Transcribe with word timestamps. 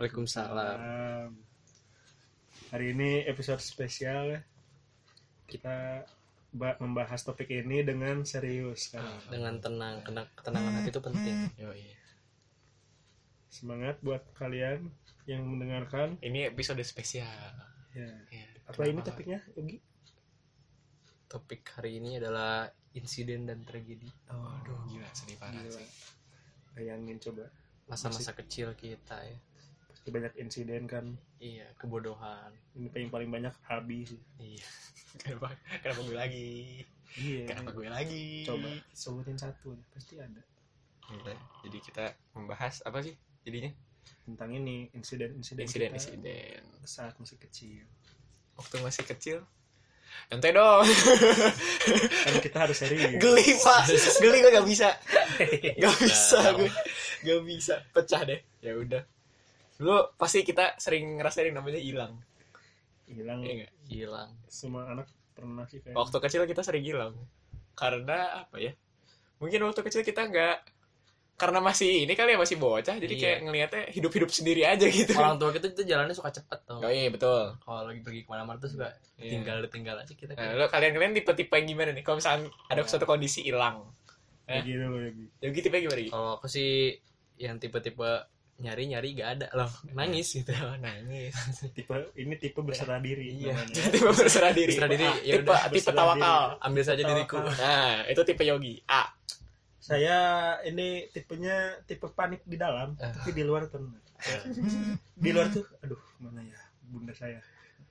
Waalaikumsalam. 0.00 0.80
Um, 0.80 1.30
Hari 2.72 2.96
ini 2.96 3.20
episode 3.28 3.60
spesial 3.60 4.32
ya. 4.32 4.40
Kita 5.44 6.08
ba- 6.56 6.80
membahas 6.80 7.20
topik 7.20 7.52
ini 7.52 7.84
dengan 7.84 8.24
serius 8.24 8.88
kan. 8.88 9.04
Dengan 9.28 9.60
tenang, 9.60 10.00
kena 10.00 10.24
ketenangan 10.32 10.72
hati 10.80 10.88
itu 10.88 11.02
penting. 11.04 11.36
Yo, 11.60 11.68
iya. 11.76 12.00
Semangat 13.52 14.00
buat 14.00 14.24
kalian 14.40 14.88
yang 15.28 15.44
mendengarkan. 15.44 16.16
Ini 16.24 16.48
episode 16.48 16.80
spesial. 16.80 17.28
Ya. 17.92 18.08
Ya, 18.32 18.48
Apa 18.72 18.88
ini 18.88 19.04
topiknya, 19.04 19.44
Yogi? 19.52 19.84
Topik 21.28 21.60
hari 21.76 22.00
ini 22.00 22.16
adalah 22.16 22.72
insiden 22.96 23.44
dan 23.44 23.68
tragedi. 23.68 24.08
Waduh, 24.32 24.80
gila 24.88 25.12
sedih 25.12 25.36
parah 25.36 25.60
Gila. 25.60 25.76
sih. 25.76 25.88
Bayangin 26.72 27.20
coba. 27.20 27.52
Masa-masa 27.84 28.32
kecil 28.32 28.72
kita 28.80 29.20
ya. 29.28 29.36
Banyak 30.08 30.34
insiden 30.40 30.88
kan. 30.88 31.16
Iya, 31.38 31.68
kebodohan. 31.76 32.52
Ini 32.76 32.88
paling 32.88 33.10
paling 33.12 33.30
banyak 33.30 33.54
habis. 33.68 34.16
Iya. 34.40 34.64
Kenapa, 35.20 35.50
kenapa 35.82 36.00
gue 36.06 36.14
lagi? 36.14 36.50
Iya. 37.18 37.42
Kenapa 37.50 37.74
gue 37.74 37.90
lagi? 37.90 38.46
Coba 38.46 38.70
sebutin 38.94 39.34
satu, 39.34 39.74
pasti 39.90 40.22
ada. 40.22 40.38
Gila. 41.10 41.34
Jadi 41.66 41.78
kita 41.82 42.14
membahas 42.38 42.78
apa 42.86 43.02
sih 43.02 43.18
jadinya? 43.42 43.74
Tentang 44.22 44.54
ini 44.54 44.86
insiden-insiden 44.94 45.66
kita 45.66 45.90
Insiden-insiden. 45.90 46.62
saat 46.86 47.18
masih 47.18 47.42
kecil. 47.42 47.82
Waktu 48.54 48.74
masih 48.78 49.02
kecil. 49.02 49.38
Nanti 50.30 50.54
dong. 50.54 50.86
Kan 52.30 52.34
kita 52.38 52.58
harus 52.62 52.78
serius. 52.78 53.18
Geli 53.18 53.58
pak. 53.58 53.90
Geli 54.22 54.38
gue 54.46 54.52
gak 54.54 54.68
bisa. 54.70 54.88
Gak 55.82 55.96
bisa 56.06 56.38
gue. 56.54 56.70
Gak 57.26 57.40
bisa. 57.42 57.74
Pecah 57.90 58.22
deh. 58.22 58.38
Ya 58.62 58.78
udah. 58.78 59.02
Dulu 59.80 60.12
pasti 60.20 60.44
kita 60.44 60.76
sering 60.76 61.16
ngerasain 61.16 61.48
yang 61.48 61.56
namanya 61.64 61.80
hilang. 61.80 62.20
Hilang. 63.08 63.40
Iya? 63.40 63.66
Hilang. 63.88 64.30
Semua 64.44 64.84
anak 64.92 65.08
pernah 65.32 65.64
sih 65.64 65.80
kayak. 65.80 65.96
Waktu 65.96 66.16
kecil 66.20 66.44
kita 66.44 66.60
sering 66.60 66.84
hilang. 66.84 67.16
Karena 67.72 68.44
apa 68.44 68.60
ya? 68.60 68.76
Mungkin 69.40 69.64
waktu 69.64 69.80
kecil 69.80 70.04
kita 70.04 70.28
nggak 70.28 70.56
karena 71.40 71.56
masih 71.64 72.04
ini 72.04 72.12
kali 72.12 72.36
ya 72.36 72.38
masih 72.38 72.60
bocah 72.60 73.00
jadi 73.00 73.14
Iya. 73.16 73.22
kayak 73.24 73.38
ngelihatnya 73.48 73.82
hidup-hidup 73.96 74.28
sendiri 74.28 74.68
aja 74.68 74.84
gitu. 74.84 75.16
Orang 75.16 75.40
tua 75.40 75.48
kita 75.56 75.72
itu 75.72 75.88
jalannya 75.88 76.12
suka 76.12 76.28
cepet 76.28 76.68
tau. 76.68 76.84
Oh 76.84 76.92
iya 76.92 77.08
betul. 77.08 77.56
Kalau 77.56 77.88
lagi 77.88 78.04
pergi 78.04 78.20
ke 78.20 78.28
mana-mana 78.28 78.60
tuh 78.60 78.68
suka 78.68 78.92
Iya. 79.16 79.40
tinggal 79.40 79.64
tinggal 79.72 79.96
aja 79.96 80.12
kita. 80.12 80.36
Nah, 80.36 80.52
lo 80.60 80.68
kalian-kalian 80.68 81.16
tipe-tipe 81.16 81.56
yang 81.56 81.64
gimana 81.72 81.96
nih? 81.96 82.04
Kalau 82.04 82.20
misalnya 82.20 82.52
ada 82.68 82.84
suatu 82.84 83.08
kondisi 83.08 83.40
hilang. 83.40 83.88
Kayak 84.44 84.68
gitu 84.68 84.84
loh 84.84 85.00
Yogi. 85.00 85.24
Yogi 85.40 85.60
tipe 85.64 85.76
gimana 85.80 86.00
Gi? 86.04 86.10
Kalau 86.12 86.30
aku 86.36 86.44
sih 86.52 87.00
yang 87.40 87.56
tipe-tipe 88.60 88.68
nyari-nyari 88.68 89.08
gak 89.16 89.30
ada 89.40 89.48
loh. 89.56 89.72
Nangis 89.96 90.28
gitu. 90.36 90.52
Oh, 90.52 90.76
nangis. 90.84 91.32
Tipe 91.72 91.96
ini 92.14 92.36
tipe 92.36 92.60
berserah 92.60 93.00
diri. 93.00 93.32
Iya. 93.40 93.56
namanya. 93.56 93.84
tipe 93.96 94.10
berserah 94.12 94.52
diri. 94.52 94.68
Berserah 94.76 94.90
diri, 94.92 95.08
ya 95.24 95.34
tipe 95.40 95.48
udah, 95.48 95.60
tipe 95.72 95.90
tawakal. 95.90 96.40
Ambil 96.60 96.82
saja 96.84 97.00
Tawakal. 97.00 97.16
diriku. 97.16 97.38
Nah, 97.40 98.04
itu 98.04 98.20
tipe 98.22 98.42
Yogi. 98.44 98.74
A. 98.86 99.02
Saya 99.80 100.18
ini 100.62 101.08
tipenya 101.10 101.80
tipe 101.82 102.04
panik 102.12 102.44
di 102.44 102.54
dalam, 102.54 102.94
Ah. 103.00 103.10
tapi 103.10 103.32
di 103.32 103.42
luar 103.42 103.66
tenang. 103.66 103.96
di 105.16 105.32
luar 105.32 105.48
tuh, 105.48 105.64
aduh 105.80 105.96
mana 106.20 106.44
ya 106.44 106.60
bunda 106.84 107.16
saya. 107.16 107.40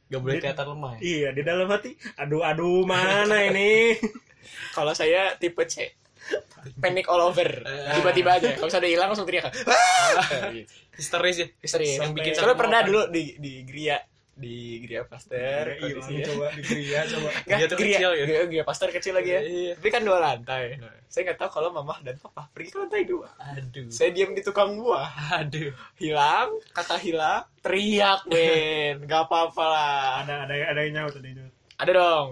Gak 0.10 0.22
boleh 0.22 0.38
kelihatan 0.38 0.68
lemah 0.70 0.92
ya. 0.96 1.00
Iya 1.02 1.30
di 1.34 1.42
dalam 1.42 1.66
hati, 1.66 1.98
aduh 2.16 2.46
aduh 2.46 2.86
mana 2.86 3.26
ini. 3.50 3.98
Kalau 4.78 4.94
saya 4.94 5.34
tipe 5.36 5.66
C. 5.66 5.90
Panic 6.84 7.08
all 7.08 7.24
over. 7.24 7.48
Tiba-tiba 7.96 8.30
aja. 8.36 8.50
Kalau 8.54 8.68
misalnya 8.68 8.86
udah 8.86 8.92
hilang 8.92 9.10
langsung 9.12 9.28
teriak. 9.28 9.48
Ah! 9.66 10.52
Gitu. 10.52 10.72
Histeris 11.00 11.38
ya. 11.40 11.48
Sampai- 11.64 11.96
Yang 11.96 12.12
bikin 12.16 12.32
soalnya 12.36 12.58
pernah 12.60 12.80
dulu 12.84 13.02
di 13.08 13.40
di 13.40 13.64
Gria 13.64 13.98
di 14.40 14.80
Gria 14.80 15.04
Pasteur. 15.04 15.76
Hilang 15.76 16.00
kondisinya. 16.00 16.26
coba 16.32 16.46
di 16.56 16.62
Gria 16.64 17.00
coba. 17.04 17.30
Nggak, 17.44 17.60
tuh 17.68 17.78
Gria, 17.80 17.98
kecil 18.00 18.10
ya? 18.12 18.24
Gria, 18.24 18.42
Gria 18.48 18.64
Pasteur 18.64 18.90
kecil 18.92 19.14
lagi 19.16 19.30
ya. 19.36 19.42
Iya. 19.44 19.72
Tapi 19.76 19.90
kan 19.92 20.02
dua 20.04 20.18
lantai. 20.20 20.80
Saya 21.12 21.22
nggak 21.28 21.40
tahu 21.44 21.50
kalau 21.60 21.70
mama 21.76 22.00
dan 22.06 22.16
papa 22.20 22.48
pergi 22.56 22.70
ke 22.72 22.78
lantai 22.80 23.04
dua. 23.04 23.28
Aduh. 23.36 23.92
Saya 23.92 24.16
diam 24.16 24.32
di 24.32 24.40
tukang 24.40 24.80
buah. 24.80 25.44
Aduh. 25.44 25.76
Hilang, 26.00 26.56
kakak 26.72 27.04
hilang, 27.04 27.44
teriak 27.60 28.24
men. 28.32 29.04
Gak 29.04 29.28
apa-apa 29.28 29.64
lah. 29.64 30.04
Ada 30.24 30.36
ada 30.48 30.54
ada 30.72 30.80
yang 30.88 30.94
nyaut 31.04 31.14
ada 31.16 31.28
yang 31.28 31.38
nyaut. 31.44 31.54
Ada 31.80 31.92
dong. 31.96 32.28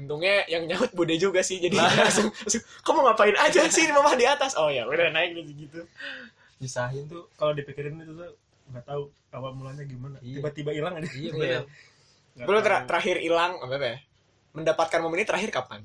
Untungnya 0.00 0.48
yang 0.48 0.64
nyaut 0.64 0.88
bude 0.96 1.12
juga 1.20 1.44
sih. 1.44 1.60
Jadi 1.60 1.76
langsung, 2.00 2.32
langsung, 2.32 2.64
kamu 2.80 2.98
ngapain 3.04 3.36
aja 3.36 3.68
sih 3.68 3.84
ini 3.84 3.92
mama 3.92 4.16
di 4.16 4.24
atas? 4.24 4.56
Oh 4.56 4.72
ya 4.72 4.88
udah 4.88 5.12
naik 5.12 5.36
gitu 5.36 5.68
gitu. 5.68 5.80
Disahin 6.56 7.04
tuh 7.04 7.28
kalau 7.36 7.52
dipikirin 7.52 8.00
itu 8.00 8.16
tuh 8.16 8.32
nggak 8.72 8.84
tahu 8.88 9.12
awal 9.36 9.52
mulanya 9.52 9.84
gimana. 9.84 10.16
Iya. 10.24 10.40
Tiba-tiba 10.40 10.70
hilang 10.72 10.96
aja. 10.96 11.10
Iya 11.12 11.32
Iya. 12.40 12.46
Gue 12.46 12.56
tahu. 12.62 12.88
terakhir 12.88 13.16
hilang 13.20 13.60
apa 13.60 13.76
ya? 13.76 13.98
Mendapatkan 14.56 14.98
momen 15.04 15.20
ini 15.20 15.26
terakhir 15.28 15.50
kapan? 15.52 15.84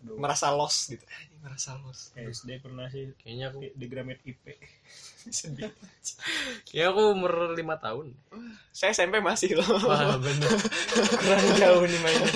Aduh. 0.00 0.16
Merasa 0.16 0.48
lost 0.54 0.94
gitu. 0.94 1.04
Ini 1.46 1.54
merasa 1.54 1.78
lost. 1.78 2.10
SD 2.18 2.58
pernah 2.58 2.90
sih 2.90 3.14
Kayaknya 3.22 3.54
aku 3.54 3.58
di, 3.70 3.86
Gramet 3.86 4.18
IP. 4.26 4.50
Sedih. 5.30 5.70
Kayaknya 6.66 6.90
aku 6.90 7.02
umur 7.14 7.54
5 7.54 7.62
tahun. 7.86 8.06
Saya 8.74 8.90
SMP 8.90 9.22
masih 9.22 9.54
loh. 9.54 9.78
Wah, 9.86 10.18
bener. 10.18 10.50
Kurang 11.22 11.46
jauh 11.54 11.86
nih 11.86 12.00
mainnya. 12.02 12.30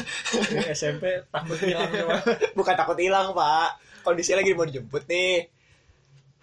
SMP 0.71 1.27
takut 1.27 1.59
hilang. 1.59 1.91
Bukan 2.59 2.75
takut 2.79 2.95
hilang 3.03 3.35
pak. 3.35 3.83
Kondisinya 4.07 4.47
lagi 4.47 4.55
mau 4.55 4.71
dijemput 4.71 5.03
nih. 5.11 5.51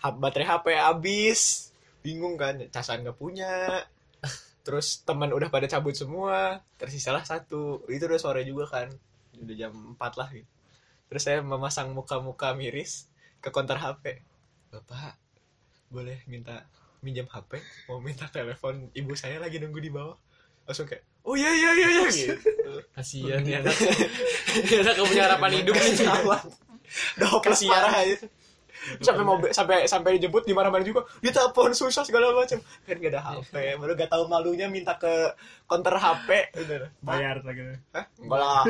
Baterai 0.03 0.51
HP 0.51 0.65
habis. 0.75 1.71
Bingung 2.03 2.35
kan. 2.35 2.59
Casan 2.67 3.07
nggak 3.07 3.15
punya. 3.15 3.79
Terus 4.67 5.07
teman 5.07 5.31
udah 5.31 5.47
pada 5.47 5.71
cabut 5.71 5.95
semua. 5.95 6.59
Tersisalah 6.75 7.23
satu. 7.23 7.87
Itu 7.87 8.11
udah 8.11 8.19
sore 8.19 8.43
juga 8.43 8.67
kan. 8.67 8.91
Udah 9.39 9.55
jam 9.55 9.71
4 9.95 10.19
lah 10.19 10.29
gitu. 10.35 10.56
Terus 11.07 11.23
saya 11.23 11.39
memasang 11.39 11.95
muka-muka 11.95 12.51
miris 12.51 13.07
ke 13.39 13.49
konter 13.51 13.79
HP. 13.79 14.21
Bapak, 14.71 15.15
boleh 15.87 16.19
minta 16.27 16.67
minjam 16.99 17.27
HP? 17.31 17.63
Mau 17.87 18.03
minta 18.03 18.27
telepon 18.27 18.91
ibu 18.91 19.15
saya 19.15 19.39
lagi 19.39 19.59
nunggu 19.63 19.79
di 19.79 19.91
bawah. 19.91 20.19
Langsung 20.67 20.83
kayak, 20.83 21.07
oh 21.23 21.39
iya 21.39 21.47
iya 21.47 21.71
iya 21.71 21.87
iya 21.87 22.05
gitu. 22.11 22.71
Kasihan 22.91 23.39
ya 23.47 23.63
anak. 23.63 23.75
Gak 24.67 25.07
punya 25.07 25.23
harapan 25.31 25.63
hidup 25.63 25.73
nih. 25.79 25.95
Kasihan. 27.39 27.71
parah 27.71 27.93
aja. 28.03 28.15
Sampai 29.05 29.23
mau 29.25 29.35
sampai 29.51 29.89
sampai 29.89 30.17
dijemput 30.17 30.47
dimarah-marah 30.47 30.85
juga. 30.85 31.03
Dia 31.19 31.31
telepon 31.33 31.73
susah 31.75 32.03
segala 32.07 32.31
macam. 32.31 32.59
Kan 32.61 32.95
gak 32.97 33.11
ada 33.11 33.21
HP. 33.21 33.53
Baru 33.79 33.91
gak 33.97 34.11
tahu 34.11 34.23
malunya 34.29 34.67
minta 34.71 34.95
ke 34.95 35.33
konter 35.67 35.95
HP. 35.97 36.29
Udah. 36.55 36.89
Bayar 37.07 37.43
lagi. 37.43 37.61
Hah? 37.91 38.05
Enggak 38.21 38.39
lah. 38.39 38.63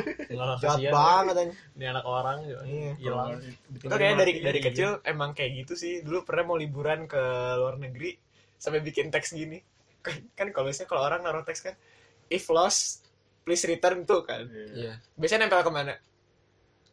Jahat 0.60 0.80
banget 0.90 1.36
aja. 1.38 1.54
Ini 1.78 1.86
anak 1.94 2.06
orang 2.06 2.38
juga. 2.46 2.62
Iya. 2.66 2.92
Hilang. 2.98 3.30
Itu 3.74 3.94
kayak 3.94 4.16
dari 4.18 4.34
dari 4.42 4.60
kecil 4.64 4.90
emang 5.06 5.32
kayak 5.38 5.66
gitu 5.66 5.74
sih. 5.78 5.94
Dulu 6.02 6.26
pernah 6.26 6.54
mau 6.54 6.58
liburan 6.58 7.06
ke 7.06 7.22
luar 7.60 7.78
negeri 7.78 8.18
sampai 8.58 8.82
bikin 8.82 9.14
teks 9.14 9.38
gini. 9.38 9.62
Kan, 10.02 10.24
kan 10.34 10.48
kalau 10.56 10.72
misalnya 10.72 10.90
kalau 10.90 11.04
orang 11.04 11.22
naruh 11.22 11.44
teks 11.46 11.62
kan 11.62 11.76
if 12.32 12.48
lost 12.50 13.06
please 13.48 13.64
return 13.64 14.04
tuh 14.04 14.28
kan. 14.28 14.44
Iya. 14.52 15.00
biasanya 15.16 15.48
nempel 15.48 15.64
ke 15.64 15.72
mana 15.72 15.96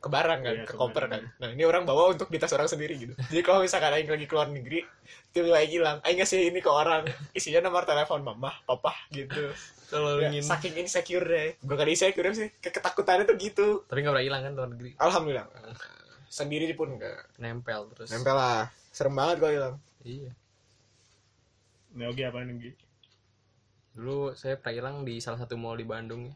ke 0.04 0.12
barang 0.12 0.40
kan 0.44 0.54
Iya, 0.60 0.68
ke 0.68 0.76
koper 0.76 1.04
kan 1.08 1.22
nah 1.40 1.48
ini 1.48 1.64
orang 1.64 1.88
bawa 1.88 2.12
untuk 2.12 2.28
di 2.28 2.36
tas 2.36 2.52
orang 2.52 2.68
sendiri 2.68 2.92
gitu 3.00 3.16
jadi 3.32 3.40
kalau 3.40 3.64
misalkan 3.64 3.88
Aing 3.88 4.04
lagi 4.04 4.28
keluar 4.28 4.52
negeri 4.52 4.84
tiba-tiba 5.32 5.56
Aing 5.56 5.72
hilang 5.72 5.96
Aing 6.04 6.20
ngasih 6.20 6.52
ini 6.52 6.60
ke 6.60 6.68
orang 6.68 7.08
isinya 7.32 7.64
nomor 7.64 7.88
telepon 7.88 8.20
mama 8.20 8.52
papa 8.68 8.92
gitu 9.08 9.48
Kalau 9.88 10.20
ya, 10.20 10.28
ingin 10.28 10.44
saking 10.44 10.74
insecure 10.76 11.24
deh 11.24 11.56
bukan 11.64 11.86
insecure 11.88 12.28
sih 12.36 12.52
ke 12.60 12.68
ketakutannya 12.68 13.24
tuh 13.24 13.36
gitu 13.40 13.68
tapi 13.88 14.04
nggak 14.04 14.12
pernah 14.12 14.26
hilang 14.26 14.42
kan 14.44 14.52
luar 14.52 14.68
negeri. 14.68 14.90
alhamdulillah 15.00 15.46
sendiri 16.28 16.74
pun 16.74 16.98
enggak 16.98 17.24
Nempel 17.38 17.88
terus. 17.94 18.10
nempel 18.10 18.36
lah 18.36 18.68
serem 18.92 19.16
banget 19.16 19.36
kalau 19.40 19.52
hilang 19.52 19.76
Iya. 20.04 20.32
Neogi 21.94 22.26
apa 22.26 22.42
nih? 22.42 22.74
Dulu 23.94 24.34
saya 24.34 24.58
pernah 24.58 24.74
hilang 24.74 24.96
di 25.06 25.22
salah 25.22 25.38
satu 25.40 25.54
mall 25.54 25.78
di 25.78 25.86
Bandung 25.86 26.26
ya. 26.28 26.34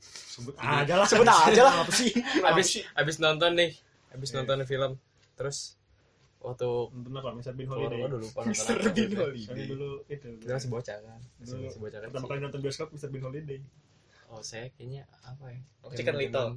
Sebut 0.00 0.54
aja 0.56 0.94
lah. 0.94 1.06
sebut 1.08 1.24
aja 1.24 1.62
lah 1.64 1.74
Apa 1.82 1.92
sih? 1.92 2.10
Habis 2.40 2.66
habis 2.92 3.16
nonton 3.16 3.56
nih. 3.56 3.70
Habis 4.12 4.28
Iya. 4.30 4.36
nonton 4.40 4.64
film. 4.64 4.92
Terus 5.34 5.76
waktu 6.38 6.68
Nonton 6.68 7.12
apa? 7.14 7.30
Mr. 7.34 7.52
Bean 7.52 7.68
Holiday. 7.68 8.00
aduh 8.00 8.18
lupa 8.20 8.40
nonton 8.42 8.54
apa 8.54 8.90
Bean 8.92 8.94
gitu. 8.94 9.16
Holiday. 9.16 9.44
Soalnya 9.44 9.66
dulu 9.66 9.90
itu. 10.06 10.28
Kita 10.38 10.52
masih 10.54 10.70
bocah 10.70 10.96
kan. 10.98 11.20
Masih, 11.38 11.56
masih 11.62 11.80
bocah 11.80 11.98
kan. 11.98 12.08
Pertama 12.08 12.26
kali 12.26 12.40
nonton 12.40 12.60
bioskop 12.60 12.88
Mr. 12.90 13.08
Bean 13.08 13.24
Holiday. 13.24 13.60
Oh, 14.26 14.42
saya 14.42 14.66
kayaknya 14.74 15.06
apa 15.22 15.44
ya? 15.48 15.60
Oh, 15.80 15.90
Chicken 15.90 16.16
Little. 16.16 16.50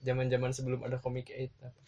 Zaman-zaman 0.00 0.50
sebelum 0.50 0.80
ada 0.80 0.96
Comic 0.96 1.28
8 1.28 1.60
apa? 1.62 1.80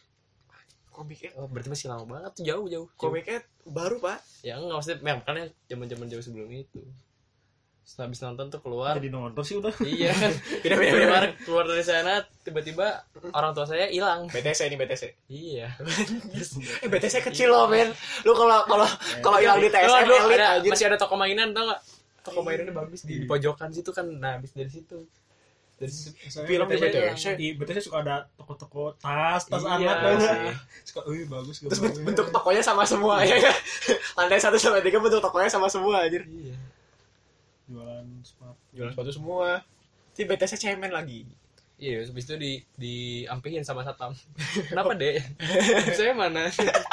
komik 0.92 1.32
Oh, 1.34 1.48
berarti 1.48 1.72
masih 1.72 1.88
lama 1.88 2.04
banget 2.04 2.30
tuh 2.36 2.44
jauh 2.44 2.66
jauh. 2.68 2.88
komiknya 2.94 3.40
baru 3.64 3.96
pak 3.96 4.20
Ya 4.44 4.60
enggak 4.60 4.76
maksudnya 4.76 5.00
ya, 5.00 5.14
makanya 5.16 5.44
zaman-zaman 5.64 6.06
jauh 6.06 6.20
sebelum 6.20 6.52
itu. 6.52 6.84
Setelah 7.82 8.08
habis 8.08 8.20
nonton 8.22 8.46
tuh 8.48 8.60
keluar. 8.62 8.94
Jadi 8.96 9.10
nonton 9.10 9.42
sih 9.42 9.58
udah. 9.58 9.74
Iya. 9.82 10.14
Kan 10.22 10.32
beda 10.62 10.74
beda 10.78 10.92
keluar 10.94 11.24
keluar 11.44 11.64
dari 11.66 11.84
sana 11.84 12.22
tiba-tiba 12.46 13.04
orang 13.34 13.52
tua 13.52 13.66
saya 13.66 13.90
hilang. 13.90 14.30
BTS 14.30 14.70
ini 14.70 14.76
BTS 14.78 15.02
iya. 15.28 15.68
Eh 16.80 16.88
BTS 16.88 17.20
kecil 17.28 17.50
loh 17.50 17.66
men 17.66 17.90
lu 18.22 18.32
kalau 18.32 18.64
kalau 18.64 18.86
kalau 19.20 19.38
hilang 19.42 19.58
di 19.58 19.68
TSM 19.68 20.08
elit 20.08 20.40
ada, 20.40 20.62
masih 20.62 20.86
ada 20.88 20.98
toko 20.98 21.14
mainan 21.18 21.50
tau 21.50 21.68
gak 21.68 21.80
toko 22.22 22.38
mainannya 22.46 22.70
bagus 22.70 23.02
di, 23.02 23.22
di 23.22 23.26
pojokan 23.26 23.74
situ 23.74 23.90
kan. 23.90 24.06
Nah 24.06 24.38
habis 24.38 24.54
dari 24.54 24.70
situ. 24.70 25.02
Dari 25.76 25.90
situ. 25.90 26.14
Film 26.46 26.66
di 26.70 26.78
BTS. 26.78 27.34
di 27.34 27.46
BTS 27.58 27.90
suka 27.90 28.06
ada 28.06 28.30
toko-toko 28.38 28.94
tas 29.02 29.42
tas 29.50 29.58
Iya 29.58 29.74
anak. 29.74 29.96
kan 29.98 30.14
sih. 30.22 30.54
suka 30.86 31.00
wih 31.10 31.26
bagus 31.26 31.58
terus 31.60 31.98
bentuk 31.98 32.30
tokonya 32.30 32.62
sama 32.62 32.86
semua 32.86 33.26
ya. 33.26 33.36
Lantai 34.14 34.38
satu 34.38 34.54
sampai 34.54 34.86
tiga 34.86 35.02
bentuk 35.02 35.18
tokonya 35.18 35.50
sama 35.50 35.66
semua 35.66 36.06
anjir. 36.06 36.22
Iya 36.30 36.72
jualan 37.72 38.04
sepatu. 38.22 38.60
Jualan 38.76 38.92
sepatu 38.92 39.10
semua. 39.10 39.48
Si 40.12 40.22
BTS 40.22 40.60
cemen 40.60 40.92
lagi. 40.92 41.24
Iya 41.80 42.06
habis 42.06 42.22
itu 42.22 42.36
di 42.38 42.52
diampihin 42.78 43.66
sama 43.66 43.82
satpam 43.82 44.14
kenapa 44.70 44.94
dek? 44.94 45.18
Saya 45.98 46.14
mana? 46.14 46.46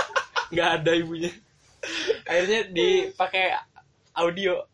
Nggak 0.56 0.70
ada 0.81 0.92
ibunya. 0.96 1.30
Akhirnya 2.26 2.66
dipakai 2.72 3.54
audio. 4.16 4.66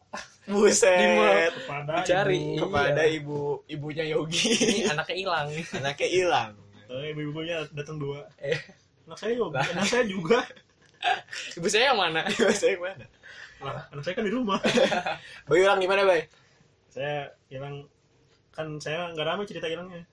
Buset. 0.46 0.94
Di 0.94 1.10
kepada 1.58 2.06
Dicari. 2.06 2.38
ibu. 2.54 2.70
Kepada 2.70 3.02
Iya. 3.02 3.18
ibu 3.18 3.38
ibunya 3.66 4.06
Yogi. 4.06 4.46
Ini 4.86 4.94
anaknya 4.94 5.16
hilang. 5.18 5.48
Anaknya 5.74 6.08
hilang. 6.08 6.52
Eh, 6.86 7.12
ibu-ibunya 7.12 7.66
datang 7.74 7.98
dua. 7.98 8.30
Eh. 8.38 8.56
anak 9.06 9.18
saya 9.18 9.34
juga 9.34 9.60
anak 9.66 9.86
saya 9.86 10.06
juga. 10.06 10.40
Ibu 11.58 11.68
saya 11.68 11.92
yang 11.92 11.98
mana? 12.00 12.22
Saya 12.54 12.78
mana? 12.78 12.94
lah 13.02 13.10
anak 13.64 14.04
saya 14.04 14.14
kan 14.18 14.26
di 14.28 14.34
rumah. 14.34 14.60
Bayu 15.48 15.64
hilang 15.64 15.80
gimana 15.80 16.04
Bay? 16.04 16.28
Saya 16.92 17.32
hilang. 17.48 17.88
Kan 18.52 18.80
saya 18.80 19.12
nggak 19.12 19.28
ramai 19.28 19.48
cerita 19.48 19.68
hilangnya. 19.68 20.04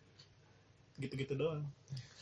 Gitu-gitu 0.98 1.34
doang. 1.34 1.66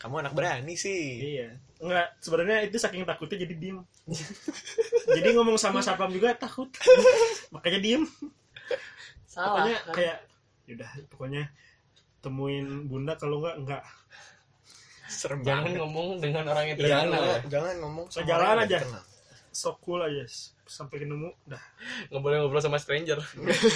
Kamu 0.01 0.25
anak 0.25 0.33
berani 0.33 0.75
sih. 0.81 1.37
Iya. 1.37 1.61
Nggak 1.81 2.09
sebenarnya 2.25 2.65
itu 2.65 2.77
saking 2.81 3.05
takutnya 3.05 3.45
jadi 3.45 3.55
diem. 3.57 3.79
Jadi 5.17 5.29
ngomong 5.35 5.59
sama 5.61 5.83
sapam 5.85 6.09
juga 6.09 6.33
takut. 6.39 6.71
Makanya 7.55 7.81
diem. 7.83 8.05
Salah 9.29 9.61
pokoknya 9.61 9.77
kan? 9.85 9.95
kayak 9.95 10.19
yaudah 10.71 10.91
pokoknya 11.11 11.43
temuin 12.23 12.87
bunda 12.87 13.15
kalau 13.21 13.43
nggak 13.45 13.57
nggak. 13.65 13.83
Serem 15.11 15.43
jangan 15.43 15.67
banget. 15.67 15.81
ngomong 15.83 16.09
dengan 16.23 16.45
orang 16.47 16.65
yang 16.71 16.77
tidak 16.79 16.91
jangan 16.95 17.07
kenal 17.11 17.25
ya. 17.27 17.39
jangan 17.51 17.75
ngomong 17.83 18.05
sama 18.07 18.23
yang 18.23 18.63
aja. 18.63 18.79
dikenal. 18.79 19.05
So 19.51 19.75
cool 19.79 20.01
aja 20.01 20.23
sampai 20.65 21.03
ketemu 21.03 21.35
dah. 21.45 21.59
Nggak 22.09 22.23
boleh 22.23 22.37
ngobrol 22.39 22.63
sama 22.63 22.79
stranger. 22.79 23.19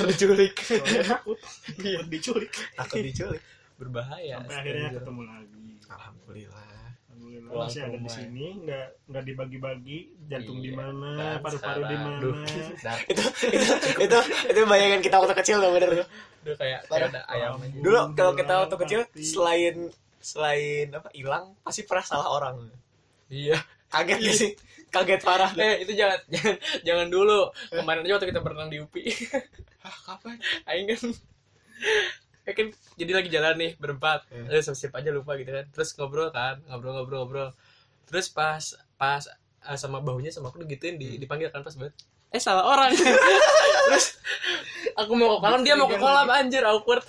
Diculik. 0.07 0.55
Soalnya 0.63 1.03
takut. 1.11 1.39
Iya. 1.77 2.01
diculik. 2.07 2.55
Takut 2.73 3.03
diculik. 3.03 3.43
Berbahaya 3.75 4.39
sampai 4.41 4.55
akhirnya 4.55 4.89
stranger. 4.89 4.99
ketemu 5.03 5.21
lagi. 5.27 5.65
Alhamdulillah. 5.85 6.67
Alhamdulillah. 7.11 7.51
Pulang 7.51 7.67
masih 7.67 7.81
ada 7.83 7.99
di 7.99 8.09
sini 8.09 8.47
nggak 8.63 8.87
nggak 9.11 9.25
dibagi-bagi. 9.27 9.99
Jantung 10.25 10.59
di 10.59 10.71
Iya, 10.71 10.79
mana 10.79 11.11
kan, 11.13 11.37
paru-paru 11.43 11.83
di 11.83 11.97
mana. 11.99 12.29
itu 13.05 13.25
itu 13.51 13.67
itu 14.01 14.19
itu 14.49 14.59
bayangan 14.65 15.01
kita 15.03 15.17
waktu 15.19 15.35
kecil 15.43 15.57
loh 15.59 15.71
bener 15.75 15.91
tuh. 15.93 16.09
Udah 16.47 16.57
kayak 16.57 16.79
ada 16.87 17.21
ayam 17.27 17.59
aja. 17.59 17.77
dulu 17.83 17.99
kalau 18.15 18.33
kita 18.33 18.53
waktu 18.55 18.75
Mati. 18.75 18.83
kecil 18.87 19.01
selain 19.19 19.77
selain 20.23 20.87
apa 20.95 21.09
hilang 21.13 21.53
pasti 21.61 21.83
pernah 21.83 22.05
salah 22.07 22.29
orang. 22.31 22.57
Iya. 23.27 23.59
Kaget 23.91 24.19
gak 24.21 24.35
sih 24.35 24.53
kaget 24.95 25.23
parah 25.27 25.51
eh 25.59 25.83
itu 25.83 25.93
jangan 25.99 26.19
jangan 26.31 26.57
jangan 26.87 27.07
dulu. 27.11 27.51
Kemarin 27.75 28.07
aja 28.07 28.15
waktu 28.15 28.29
kita 28.31 28.41
berenang 28.41 28.71
di 28.71 28.79
UPI. 28.79 29.11
Hah, 29.83 29.97
kapan? 30.07 30.39
Aing 30.71 30.87
kan 30.95 31.03
ya 32.45 32.53
kan 32.53 32.67
jadi 32.95 33.13
lagi 33.17 33.29
jalan 33.35 33.55
nih 33.59 33.73
berempat. 33.81 34.31
Hmm. 34.31 34.47
eh 34.55 34.63
siapa 34.63 35.03
aja 35.03 35.11
lupa 35.11 35.35
gitu 35.35 35.51
kan. 35.51 35.67
Terus 35.75 35.91
ngobrol 35.99 36.31
kan 36.31 36.63
ngobrol 36.71 36.95
ngobrol. 36.95 37.19
Ngobrol 37.27 37.51
terus 38.07 38.31
pas 38.31 38.63
pas 38.95 39.27
eh, 39.67 39.79
sama 39.81 39.99
bahunya 39.99 40.31
sama 40.31 40.55
aku 40.55 40.63
digituin 40.63 41.01
di, 41.01 41.19
dipanggil 41.19 41.51
kan 41.51 41.67
pas 41.67 41.75
banget. 41.75 41.97
Eh 42.35 42.43
salah 42.43 42.67
orang. 42.67 42.91
Terus 43.87 44.19
aku 44.99 45.15
mau 45.15 45.39
ke 45.39 45.47
kolam 45.47 45.63
dia 45.63 45.79
mau 45.79 45.87
ke 45.87 45.95
kolam 46.03 46.27
anjir 46.27 46.67
awkward. 46.67 47.07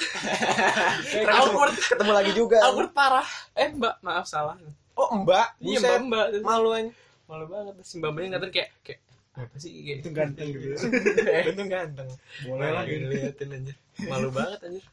Awkward. 1.41 1.73
Ketemu 1.73 2.11
lagi 2.13 2.31
juga. 2.37 2.61
Awkward 2.61 2.93
parah. 2.93 3.25
Eh 3.57 3.73
mbak 3.73 4.05
maaf 4.05 4.29
salah. 4.29 4.53
Oh 4.93 5.09
mbak? 5.25 5.57
Iya 5.57 5.81
mbak 5.81 5.97
mbak. 6.05 6.25
Malu 6.45 6.69
aja 6.77 6.93
malu 7.25 7.45
banget. 7.47 7.73
Terus 7.81 7.91
mbak 7.97 8.09
mbaknya 8.11 8.27
ngatain 8.33 8.51
kayak 8.51 8.69
kayak 8.81 8.99
apa 9.35 9.55
sih? 9.57 9.71
Kayak 9.75 9.97
itu 9.99 10.09
ganteng 10.11 10.47
gitu. 10.49 10.65
Bentuk 11.47 11.67
ganteng. 11.67 12.09
Boleh 12.43 12.69
lah 12.71 12.83
gitu 12.85 13.05
liatin 13.05 13.49
anjir. 13.51 13.75
Malu 14.05 14.29
banget 14.29 14.59
anjir. 14.63 14.85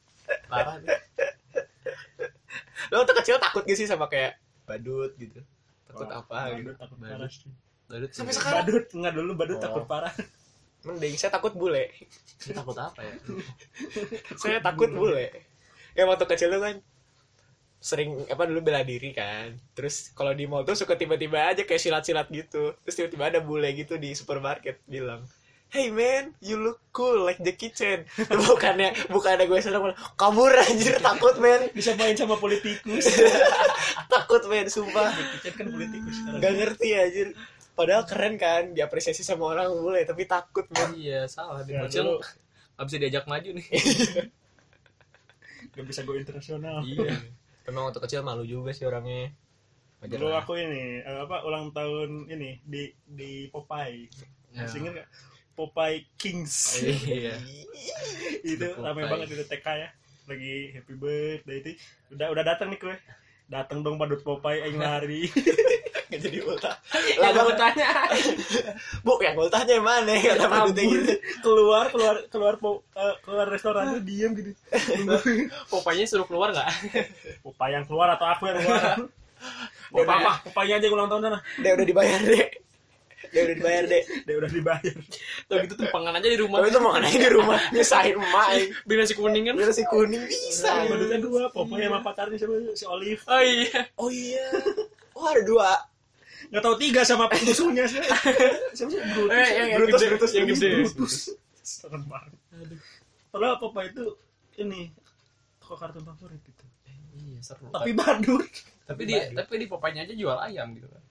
Parah 0.49 0.77
nih. 0.79 0.89
lo 2.91 3.01
waktu 3.01 3.15
kecil 3.25 3.37
takut 3.41 3.63
gak 3.65 3.79
sih 3.79 3.89
sama 3.89 4.07
kayak 4.07 4.37
badut 4.69 5.13
gitu? 5.17 5.41
Takut 5.89 6.09
Wah, 6.09 6.21
apa 6.21 6.39
gitu? 6.57 6.73
badut. 6.73 6.77
takut 6.79 6.99
parah 7.01 7.29
sih. 7.29 7.51
Badut 7.89 8.11
Sampai 8.13 8.33
sekarang? 8.33 8.57
badut. 8.65 8.85
Nggak 8.91 9.13
dulu 9.17 9.31
badut 9.33 9.59
Oh. 9.59 9.63
takut 9.63 9.85
parah. 9.87 10.13
Mending 10.83 11.15
saya 11.15 11.31
takut 11.31 11.55
bule. 11.55 11.95
Ini 12.43 12.53
takut 12.53 12.75
apa 12.75 13.01
ya? 13.01 13.15
Saya 14.41 14.59
takut 14.59 14.91
bule. 14.91 15.31
Ya 15.95 16.05
waktu 16.05 16.25
kecil 16.27 16.51
tuh 16.51 16.59
kan 16.59 16.75
sering 17.83 18.15
apa 18.31 18.47
dulu 18.47 18.63
bela 18.63 18.87
diri 18.87 19.11
kan 19.11 19.51
terus 19.75 20.15
kalau 20.15 20.31
di 20.31 20.47
mall 20.47 20.63
tuh 20.63 20.79
suka 20.79 20.95
tiba-tiba 20.95 21.51
aja 21.51 21.67
kayak 21.67 21.83
silat-silat 21.83 22.31
gitu 22.31 22.79
terus 22.87 22.95
tiba-tiba 22.95 23.29
ada 23.29 23.41
bule 23.43 23.67
gitu 23.75 23.99
di 23.99 24.15
supermarket 24.15 24.79
bilang 24.87 25.23
Hey 25.73 25.89
man, 25.89 26.37
you 26.45 26.61
look 26.61 26.85
cool 26.93 27.25
like 27.25 27.41
the 27.41 27.57
kitchen. 27.57 28.05
Bukannya, 28.45 28.93
bukannya 29.09 29.49
gue 29.49 29.57
seneng 29.57 29.81
malah, 29.81 29.97
kabur 30.21 30.53
anjir 30.53 31.01
takut 31.01 31.33
man, 31.41 31.65
bisa 31.73 31.97
main 31.97 32.13
sama 32.13 32.37
politikus 32.37 33.09
takut 34.13 34.45
man, 34.53 34.69
sumpah. 34.69 35.09
Kitchen 35.41 35.57
kan 35.57 35.67
politikus 35.73 36.21
sekarang. 36.21 36.45
Gak 36.45 36.53
ngerti 36.61 36.89
anjir. 36.93 37.29
Padahal 37.73 38.05
keren 38.05 38.37
kan, 38.37 38.77
diapresiasi 38.77 39.25
sama 39.25 39.49
orang 39.49 39.73
bule, 39.73 40.05
tapi 40.05 40.29
takut 40.29 40.69
man. 40.77 40.93
iya 40.93 41.25
salah 41.25 41.65
di 41.65 41.73
Ya, 41.73 41.89
bocil 41.89 42.21
bisa 42.87 42.99
diajak 42.99 43.25
maju 43.31 43.51
nih 43.57 43.67
gak 45.73 45.87
bisa 45.89 46.05
go 46.05 46.13
internasional 46.19 46.85
iya 46.85 47.17
Memang 47.69 47.91
waktu 47.91 48.01
kecil 48.03 48.21
malu 48.27 48.43
juga 48.43 48.75
sih 48.75 48.87
orangnya. 48.87 49.31
Wajar 50.03 50.19
dulu 50.19 50.35
aku 50.35 50.59
ini 50.59 50.99
eh, 50.99 51.19
apa 51.23 51.47
ulang 51.47 51.71
tahun 51.71 52.27
ini 52.27 52.59
di 52.67 52.91
di 53.07 53.47
Popeye. 53.55 54.11
Ya. 54.53 54.67
masih 54.69 54.85
inget 54.85 54.93
gak 55.01 55.09
Popeye 55.55 56.05
Kings. 56.19 56.83
Iya. 56.83 57.39
Itu 58.53 58.69
ramai 58.83 59.07
banget 59.07 59.39
itu 59.39 59.45
TK 59.47 59.67
ya. 59.79 59.89
Lagi 60.27 60.75
happy 60.75 60.95
birthday 60.99 61.57
itu. 61.63 61.71
Udah 62.11 62.35
udah 62.35 62.43
datang 62.43 62.75
nih 62.75 62.79
kue. 62.83 62.97
Datang 63.47 63.87
dong 63.87 63.99
badut 63.99 64.23
Popeye 64.27 64.67
aing 64.67 64.81
lari 64.81 65.29
jadi 66.25 66.39
ultah. 66.45 66.75
gue 67.19 67.55
tanya 67.57 67.89
Bu, 69.05 69.17
yang 69.21 69.37
ultahnya 69.37 69.73
yang 69.81 69.87
mana? 69.87 70.13
Kata 70.13 70.47
Kabur. 70.47 70.77
gitu. 70.77 71.13
keluar 71.41 71.85
keluar 71.89 72.17
keluar 72.29 72.55
po- 72.61 72.85
eh, 72.93 73.15
keluar 73.21 73.47
restoran 73.49 73.97
tuh 73.97 74.03
diem 74.05 74.31
gitu 74.37 74.51
popanya 75.73 76.05
suruh 76.05 76.27
keluar 76.29 76.53
nggak 76.53 76.69
Popeye 77.43 77.75
yang 77.75 77.85
keluar 77.89 78.13
atau 78.13 78.27
aku 78.29 78.49
yang 78.49 78.59
keluar 78.61 79.09
Gak 79.93 80.05
apa-apa, 80.07 80.33
Popeye 80.47 80.73
aja 80.79 80.85
yang 80.87 80.95
ulang 80.95 81.09
tahun 81.11 81.23
sana 81.29 81.39
Dia 81.59 81.75
udah 81.75 81.87
dibayar, 81.87 82.21
Dek. 82.23 82.49
Dia 83.33 83.41
udah 83.43 83.57
dibayar, 83.59 83.85
Dek. 83.91 84.05
Dia 84.23 84.35
udah 84.39 84.51
dibayar 84.51 84.95
tuh 85.49 85.57
gitu 85.67 85.75
tumpangan 85.75 86.13
aja 86.17 86.29
di 86.31 86.39
rumah 86.39 86.59
Tapi 86.63 86.71
itu 86.71 86.81
mau 86.81 86.93
nanya 86.95 87.19
di 87.19 87.31
rumah, 87.33 87.61
nyusahin 87.75 88.17
emak. 88.17 88.49
beli 88.87 88.97
nasi 88.99 89.15
kuning 89.15 89.43
kan 89.51 89.55
Dia 89.59 89.67
nasi 89.67 89.85
kuning 89.85 90.23
bisa. 90.31 90.71
Nah, 90.87 91.19
dua, 91.19 91.43
Popeye 91.51 91.87
sama 91.91 92.01
pacarnya 92.01 92.37
sama 92.39 92.55
si 92.73 92.85
Olive 92.87 93.23
oh 93.27 93.41
iya 93.43 93.81
Oh 93.99 94.09
iya. 94.09 94.47
Oh 95.13 95.29
ada 95.29 95.43
dua. 95.45 95.71
Gak 96.53 96.61
tau 96.61 96.77
tiga 96.77 97.01
sama 97.01 97.33
musuhnya 97.33 97.89
sih. 97.89 97.97
Siapa 98.77 98.91
sih? 98.93 99.01
Brutus. 99.01 99.33
Eh, 99.33 99.49
yang- 99.51 99.69
yang 99.73 99.79
Brutus, 99.81 99.97
gede, 99.97 100.07
Brutus, 100.13 100.31
yang 100.33 100.47
gede. 100.47 100.71
Brutus. 100.85 101.15
Serem 101.59 102.05
banget. 102.05 102.37
Padahal 103.33 103.57
Popeye 103.57 103.89
itu 103.89 104.05
ini 104.61 104.93
toko 105.57 105.75
kartun 105.75 106.05
favorit 106.05 106.37
gitu. 106.39 106.65
Iya 107.13 107.41
seru. 107.41 107.69
Tapi 107.69 107.93
badut 107.93 108.45
tapi 108.83 109.03
di 109.07 109.15
tapi 109.33 109.55
di 109.57 109.67
popanya 109.67 110.03
aja 110.03 110.13
jual 110.13 110.37
ayam 110.37 110.77
gitu 110.77 110.85
kan. 110.85 111.03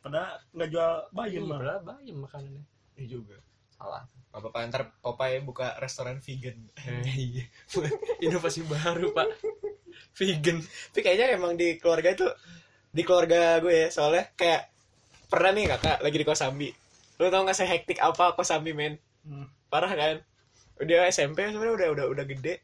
Padahal 0.00 0.40
nggak 0.50 0.68
jual 0.70 0.92
bayam 1.10 1.42
iya 1.44 1.50
mah 1.50 1.58
padahal 1.60 1.80
bayam 1.84 2.16
makanannya. 2.24 2.64
Iya 2.96 3.06
juga. 3.10 3.36
salah. 3.72 4.04
Apa 4.32 4.48
apa 4.48 4.58
ntar 4.64 4.82
Popeye 4.96 5.42
buka 5.42 5.76
restoran 5.76 6.16
vegan. 6.18 6.56
iya. 7.04 7.44
Inovasi 8.24 8.64
baru 8.64 9.12
pak. 9.12 9.28
Vegan. 10.18 10.60
Tapi 10.88 11.00
kayaknya 11.00 11.36
emang 11.36 11.52
di 11.52 11.76
keluarga 11.76 12.12
itu 12.12 12.24
di 12.92 13.02
keluarga 13.02 13.56
gue 13.64 13.72
ya, 13.72 13.88
soalnya 13.88 14.28
kayak 14.36 14.68
pernah 15.32 15.50
nih 15.56 15.64
kakak 15.72 15.98
lagi 16.04 16.16
di 16.20 16.26
Kosambi. 16.28 16.68
Lu 17.16 17.32
tau 17.32 17.48
gak 17.48 17.56
saya 17.56 17.72
hektik 17.72 17.98
apa 18.04 18.36
Kosambi 18.36 18.76
men? 18.76 19.00
Hmm. 19.24 19.48
parah 19.72 19.88
kan? 19.96 20.20
Udah 20.76 21.08
SMP 21.08 21.48
sebenarnya 21.48 21.72
udah 21.72 21.88
udah 21.96 22.06
udah 22.12 22.24
gede. 22.28 22.60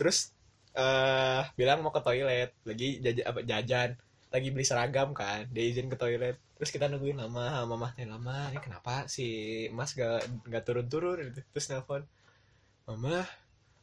Terus 0.00 0.32
eh 0.72 1.44
bilang 1.60 1.84
mau 1.84 1.92
ke 1.92 2.00
toilet. 2.00 2.56
Lagi 2.64 3.04
jajan 3.04 3.24
apa 3.28 3.40
jajan. 3.44 3.90
Lagi 4.32 4.48
beli 4.48 4.64
seragam 4.64 5.12
kan 5.12 5.44
dia 5.52 5.64
izin 5.68 5.92
ke 5.92 6.00
toilet. 6.00 6.40
Terus 6.56 6.72
kita 6.72 6.88
nungguin 6.88 7.20
lama 7.20 7.68
mamahnya 7.68 8.08
lama 8.08 8.48
ini 8.48 8.60
kenapa 8.64 9.04
si 9.12 9.68
mas 9.76 9.92
gak 9.92 10.24
gak 10.48 10.64
turun 10.64 10.88
turun 10.88 11.20
gitu 11.20 11.44
terus 11.52 11.68
nelfon 11.68 12.00
mama 12.88 13.28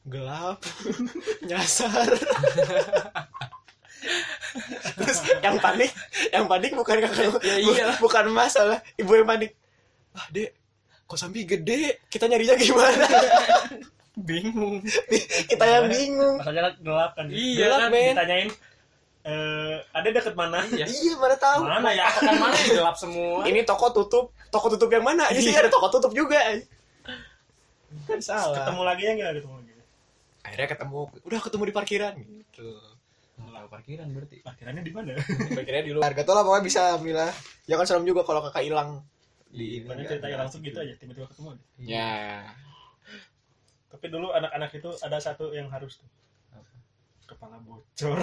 gelap 0.09 0.57
nyasar 1.49 2.09
terus 4.95 5.17
yang 5.39 5.57
panik 5.57 5.91
yang 6.29 6.45
panik 6.45 6.71
bukan 6.71 6.97
kakak 6.99 7.19
Ya 7.19 7.29
bu- 7.29 7.41
iyalah. 7.43 7.97
bukan 7.97 8.25
masalah 8.29 8.77
ibu 8.93 9.11
yang 9.11 9.25
panik. 9.25 9.51
Ah 10.11 10.25
dek 10.29 10.53
kok 11.03 11.15
sampai 11.15 11.43
gede? 11.43 11.99
Kita 12.05 12.25
nyarinya 12.25 12.55
gimana? 12.55 13.05
Bingung. 14.29 14.85
Kita 15.49 15.65
yang 15.65 15.85
bingung. 15.87 16.37
Masalahnya 16.37 16.77
gelap 16.77 17.11
kan. 17.13 17.25
Iya 17.27 17.65
Gelap, 17.65 17.79
kan? 17.79 17.89
men. 17.89 18.13
Ditanyain 18.13 18.49
eh 19.23 19.75
ada 19.89 20.07
deket 20.09 20.33
mana? 20.33 20.59
iya. 20.69 20.83
Iya 20.83 21.13
mana 21.15 21.35
tahu. 21.35 21.63
Mana 21.63 21.89
ya? 21.91 22.05
kan 22.11 22.35
mana 22.35 22.53
yang 22.55 22.71
gelap 22.77 22.95
semua? 22.95 23.41
Ini 23.43 23.63
toko 23.63 23.89
tutup. 23.89 24.25
Toko 24.49 24.67
tutup 24.69 24.89
yang 24.89 25.01
mana? 25.01 25.25
Ini 25.27 25.39
sih 25.39 25.53
ada 25.53 25.67
toko 25.67 25.89
tutup 25.89 26.11
juga 26.11 26.37
kan 28.03 28.19
salah. 28.19 28.57
Ketemu 28.59 28.81
lagi 28.83 29.01
ya 29.01 29.11
nggak? 29.13 29.31
Ketemu 29.37 29.55
lagi? 29.55 29.71
akhirnya 30.43 30.67
ketemu. 30.67 30.99
Udah 31.23 31.39
ketemu 31.39 31.63
di 31.63 31.73
parkiran. 31.73 32.13
Gitu 32.19 32.67
Tahu 33.63 33.71
parkiran 33.71 34.11
berarti 34.11 34.43
Parkirannya 34.43 34.83
di 34.83 34.91
mana? 34.91 35.15
parkirnya 35.57 35.83
di 35.87 35.95
luar 35.95 36.11
harga 36.11 36.27
tuh 36.27 36.35
lah 36.35 36.43
pokoknya 36.43 36.63
bisa 36.67 36.83
Mila 36.99 37.31
ya 37.63 37.79
kan 37.79 37.87
serem 37.87 38.03
juga 38.03 38.27
kalau 38.27 38.43
kakak 38.43 38.67
hilang 38.67 38.99
di 39.55 39.79
Banyak 39.87 40.03
ceritanya 40.11 40.43
langsung 40.43 40.59
gitu 40.67 40.83
aja 40.83 40.91
tiba-tiba 40.99 41.31
ketemu. 41.31 41.55
ya 41.79 42.43
Tapi 43.87 44.05
dulu 44.11 44.35
anak-anak 44.35 44.67
itu 44.75 44.91
ada 44.99 45.15
satu 45.23 45.55
yang 45.55 45.71
harus 45.71 45.95
tuh. 45.95 46.09
Kepala 47.23 47.55
bocor. 47.63 48.19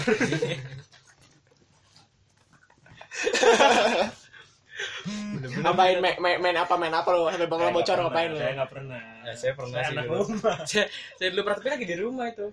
ngapain 5.65 5.97
main, 6.05 6.17
main, 6.21 6.37
main 6.37 6.57
apa 6.61 6.75
main 6.77 6.93
apa 6.93 7.09
lo 7.17 7.33
sampai 7.33 7.49
bangla 7.49 7.73
Saya 7.73 7.77
bocor 7.81 7.97
ngapain 7.97 8.29
pernah, 8.29 8.37
lo 8.37 8.41
Saya 8.45 8.53
nggak 8.59 8.71
pernah. 8.77 9.03
Ya, 9.25 9.33
saya 9.39 9.53
pernah 9.57 9.79
sih 9.81 9.95
anak 9.97 10.05
dulu. 10.05 10.21
rumah. 10.21 10.57
saya, 10.69 10.85
saya 11.17 11.29
dulu 11.33 11.41
pernah 11.49 11.59
tapi 11.65 11.71
lagi 11.73 11.87
di 11.89 11.97
rumah 11.97 12.27
itu 12.29 12.47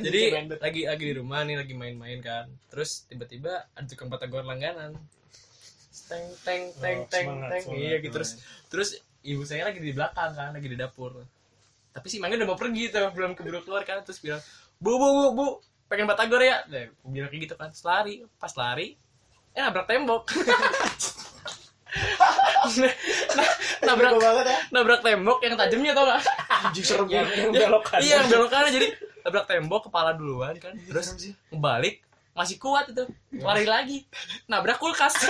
jadi 0.00 0.20
lagi 0.58 0.82
lagi 0.86 1.04
di 1.04 1.14
rumah 1.16 1.42
nih 1.42 1.56
lagi 1.58 1.74
main-main 1.74 2.18
kan. 2.18 2.46
Terus 2.68 3.04
tiba-tiba 3.06 3.68
ada 3.72 3.86
tukang 3.86 4.08
batagor 4.08 4.42
langganan. 4.42 4.96
Teng 6.08 6.24
teng 6.44 6.62
teng 6.76 6.98
Oh, 6.98 7.08
teng 7.08 7.26
semangat, 7.28 7.50
teng. 7.52 7.62
semangat, 7.64 7.80
iya 7.80 7.96
gitu. 8.00 8.12
terus 8.12 8.30
terus 8.68 8.88
ibu 9.22 9.44
saya 9.44 9.68
lagi 9.68 9.80
di 9.80 9.92
belakang 9.92 10.32
kan 10.32 10.50
lagi 10.52 10.68
di 10.68 10.76
dapur. 10.76 11.24
Tapi 11.92 12.06
si 12.08 12.16
mangga 12.16 12.36
udah 12.36 12.48
mau 12.48 12.56
pergi 12.56 12.88
tuh 12.88 13.08
belum 13.12 13.32
keburu 13.32 13.60
keluar 13.62 13.84
kan. 13.84 14.00
Terus 14.02 14.20
bilang 14.20 14.40
bu 14.76 14.96
bu 14.96 15.08
bu 15.08 15.24
bu 15.32 15.46
pengen 15.88 16.08
batagor 16.08 16.40
ya? 16.40 16.64
Nah, 16.68 16.88
bilang 17.04 17.28
kayak 17.28 17.42
gitu 17.48 17.54
kan 17.56 17.68
Terus 17.72 17.84
lari. 17.84 18.14
Pas 18.36 18.52
lari 18.56 18.96
eh 19.52 19.60
nabrak 19.60 19.84
tembok. 19.84 20.22
Nah, 22.62 23.48
nabrak 23.84 24.16
banget 24.16 24.44
ya. 24.48 24.56
nabrak 24.70 25.00
tembok 25.02 25.38
yang 25.42 25.54
tajamnya 25.58 25.92
tau 25.92 26.04
gak 26.06 26.20
anjing 26.48 26.86
serem 26.86 27.08
yang, 27.10 27.26
yang 27.28 27.50
belokan. 27.52 27.98
iya 28.00 28.22
yang 28.22 28.30
belokannya. 28.30 28.70
Jadi 28.72 28.86
tabrak 29.22 29.46
tembok 29.46 29.88
kepala 29.88 30.12
duluan 30.12 30.58
kan. 30.58 30.74
Terus 30.74 31.14
ngebalik 31.48 32.02
masih 32.32 32.56
kuat 32.56 32.88
itu. 32.90 33.04
Lari 33.38 33.64
lagi. 33.68 34.04
Nabrak 34.48 34.80
kulkas. 34.80 35.14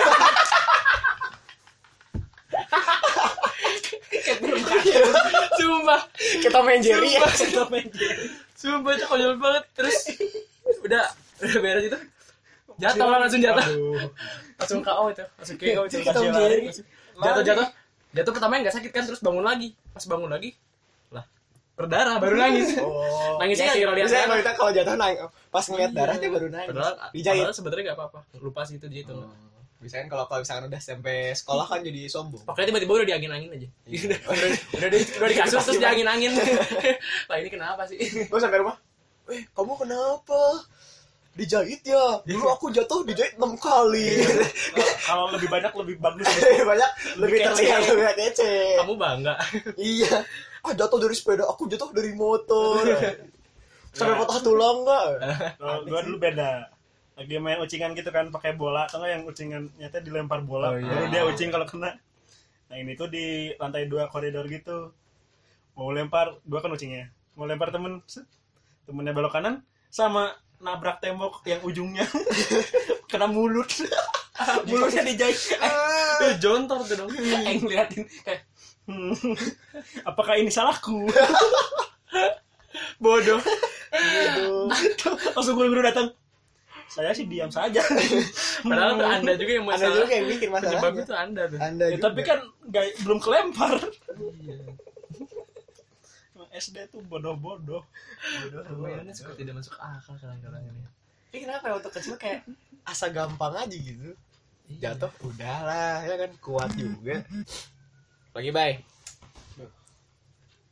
Sumpah. 5.59 6.01
Kita 6.15 6.59
main 6.63 6.79
Jerry 6.81 7.19
ya. 7.19 7.27
Kita 7.27 7.67
main 7.67 7.87
game. 7.91 8.31
sumpah 8.55 8.95
itu 8.95 9.05
konyol 9.11 9.35
banget. 9.35 9.63
Terus 9.75 9.97
udah 10.87 11.03
udah 11.43 11.59
beres 11.59 11.83
itu. 11.91 11.99
Jatuh 12.79 13.05
lah 13.05 13.19
langsung 13.21 13.41
jatuh. 13.43 13.67
Langsung 14.57 14.79
KO 14.81 15.11
itu. 15.11 15.25
Langsung 15.37 15.57
KO 15.59 15.81
itu. 15.85 15.97
Kita 15.99 16.19
Jerry. 16.23 16.71
Jatuh 17.19 17.43
jatuh 17.43 17.67
jatuh. 18.15 18.31
Pertama 18.31 18.63
nggak 18.63 18.75
sakit 18.79 18.91
kan 18.95 19.03
terus 19.03 19.19
bangun 19.19 19.43
lagi. 19.43 19.75
Pas 19.91 20.07
bangun 20.07 20.31
lagi 20.31 20.55
berdarah 21.73 22.15
baru 22.17 22.35
nangis 22.35 22.77
oh 22.81 23.35
Nangisnya 23.35 23.65
ya 23.65 23.73
sih, 23.73 23.81
gara-gara 23.81 23.97
lihat 23.97 24.09
darah. 24.09 24.23
kalau 24.23 24.39
kita 24.39 24.51
kalau 24.53 24.71
jatuh 24.71 24.93
nangis 24.95 25.19
pas 25.49 25.65
ngeliat 25.65 25.89
Iya. 25.89 25.97
darahnya 25.97 26.27
baru 26.29 26.47
nangis 26.47 26.69
padahal 26.69 26.93
dijahit 27.09 27.39
padahal 27.39 27.55
sebenarnya 27.55 27.83
nggak 27.83 27.97
apa-apa 27.97 28.19
lupa 28.39 28.61
sih 28.63 28.75
itu 28.75 28.87
dia 28.87 29.01
itu 29.01 29.15
biasanya 29.75 30.05
kalau 30.07 30.25
kalau 30.25 30.39
misalkan 30.39 30.65
udah 30.65 30.79
sampai 30.79 31.17
sekolah 31.33 31.65
kan 31.65 31.79
jadi 31.81 32.01
sombong 32.07 32.39
Pokoknya 32.41 32.67
tiba-tiba 32.69 32.91
udah 32.93 33.07
diangin-angin 33.09 33.49
aja. 33.51 33.67
Iya. 33.83 34.15
udah, 34.31 34.47
udah, 34.71 34.87
di, 34.87 34.99
udah 35.11 35.27
di 35.27 35.35
kasur 35.35 35.59
terus 35.59 35.75
diangin-angin. 35.77 36.31
Lah 37.29 37.35
ini 37.35 37.49
kenapa 37.49 37.83
sih? 37.83 37.99
gue 37.99 38.39
sampai 38.39 38.59
rumah 38.59 38.79
eh 39.25 39.43
kamu 39.49 39.73
kenapa 39.77 40.39
dijahit 41.33 41.81
ya 41.81 42.21
dulu 42.21 42.45
aku 42.47 42.69
jatuh 42.69 43.01
dijahit 43.01 43.35
enam 43.35 43.57
kali 43.57 44.21
Kalau 45.01 45.31
lebih 45.31 45.49
banyak 45.49 45.71
lebih 45.73 45.95
bagus. 45.97 46.27
banyak 46.61 46.89
lebih 47.17 47.37
kece. 47.39 47.47
terlihat 47.57 47.81
lebih 47.85 48.05
kece 48.13 48.53
Kamu 48.77 48.93
bangga. 48.93 49.33
iya 49.75 50.21
ah 50.63 50.73
jatuh 50.73 50.97
dari 50.97 51.11
sepeda 51.13 51.43
aku 51.45 51.67
jatuh 51.67 51.91
dari 51.91 52.11
motor 52.13 52.83
sampai 53.95 54.13
Ya. 54.13 54.19
patah 54.19 54.39
tulang 54.41 54.77
enggak 54.81 55.05
Kalau 55.59 55.85
gua 55.85 56.01
dulu 56.01 56.17
beda. 56.17 56.65
Lagi 57.13 57.37
main 57.37 57.61
ucingan 57.61 57.93
gitu 57.93 58.09
kan 58.09 58.33
pakai 58.33 58.57
bola, 58.57 58.89
atau 58.89 58.97
nggak 58.97 59.11
yang 59.11 59.23
ucingan 59.23 59.63
nyata 59.77 60.01
dilempar 60.01 60.41
bola, 60.41 60.73
Oh, 60.73 60.81
iya. 60.81 60.89
baru 60.89 61.05
dia 61.13 61.21
ucing 61.29 61.53
kalau 61.53 61.69
kena. 61.69 61.93
Nah 62.73 62.75
ini 62.75 62.97
tuh 62.97 63.05
di 63.05 63.53
lantai 63.53 63.85
dua 63.85 64.09
koridor 64.09 64.49
gitu. 64.49 64.89
Mau 65.77 65.93
lempar, 65.93 66.41
dua 66.41 66.57
kan 66.57 66.73
ucingnya. 66.73 67.13
Mau 67.37 67.45
lempar 67.45 67.69
temen, 67.69 68.01
temennya 68.83 69.13
belok 69.13 69.29
kanan, 69.29 69.61
sama 69.93 70.33
nabrak 70.57 70.97
tembok 70.97 71.45
yang 71.45 71.61
ujungnya 71.61 72.09
kena 73.13 73.29
mulut. 73.29 73.69
Mulutnya 74.65 75.05
dijahit. 75.05 75.37
Tuh 76.17 76.33
jontor 76.41 76.81
tuh 76.81 76.95
dong. 76.97 77.09
Yang 77.13 77.61
ngeliatin 77.61 78.01
kayak 78.25 78.41
Hmm. 78.83 79.15
Apakah 80.09 80.35
ini 80.35 80.49
salahku? 80.49 81.07
bodoh. 83.03 83.39
Langsung 85.33 85.55
guru-guru 85.55 85.81
datang. 85.81 86.11
Saya 86.87 87.09
sih 87.09 87.25
diam 87.25 87.49
saja. 87.49 87.81
Padahal 88.63 88.91
tuh 88.95 89.07
Anda 89.07 89.33
juga 89.33 89.51
yang 89.51 89.65
anda 89.65 89.75
masalah. 89.81 89.97
juga 89.97 90.13
yang 90.13 90.27
bikin 90.29 90.49
masalah 90.51 90.71
Penyebabnya 90.77 91.03
tuh 91.03 91.17
Anda 91.17 91.41
tuh. 91.47 91.59
anda 91.59 91.83
Ya, 91.83 91.91
juga 91.91 92.03
tapi 92.05 92.21
kan 92.21 92.39
nggak 92.63 92.85
belum 93.01 93.19
kelempar. 93.19 93.75
Iya. 94.13 94.55
SD 96.53 96.77
tuh 96.87 97.01
bodoh-bodoh. 97.03 97.81
Bodoh 98.45 98.61
Permainannya 98.61 99.09
suka 99.11 99.33
tidak 99.33 99.57
masuk 99.57 99.73
akal 99.75 100.13
kadang-kadang 100.15 100.61
ini. 100.63 100.81
ini 101.33 101.37
kenapa 101.41 101.65
ya 101.65 101.73
waktu 101.73 101.89
kecil 101.89 102.13
kayak 102.13 102.45
asa 102.83 103.09
gampang 103.09 103.57
aja 103.57 103.73
gitu 103.73 104.13
Iya. 104.63 104.95
jatuh 104.95 105.11
udahlah 105.25 106.05
ya 106.05 106.15
kan 106.15 106.31
kuat 106.39 106.71
juga 106.71 107.19
lagi 108.33 108.49
bay 108.51 108.71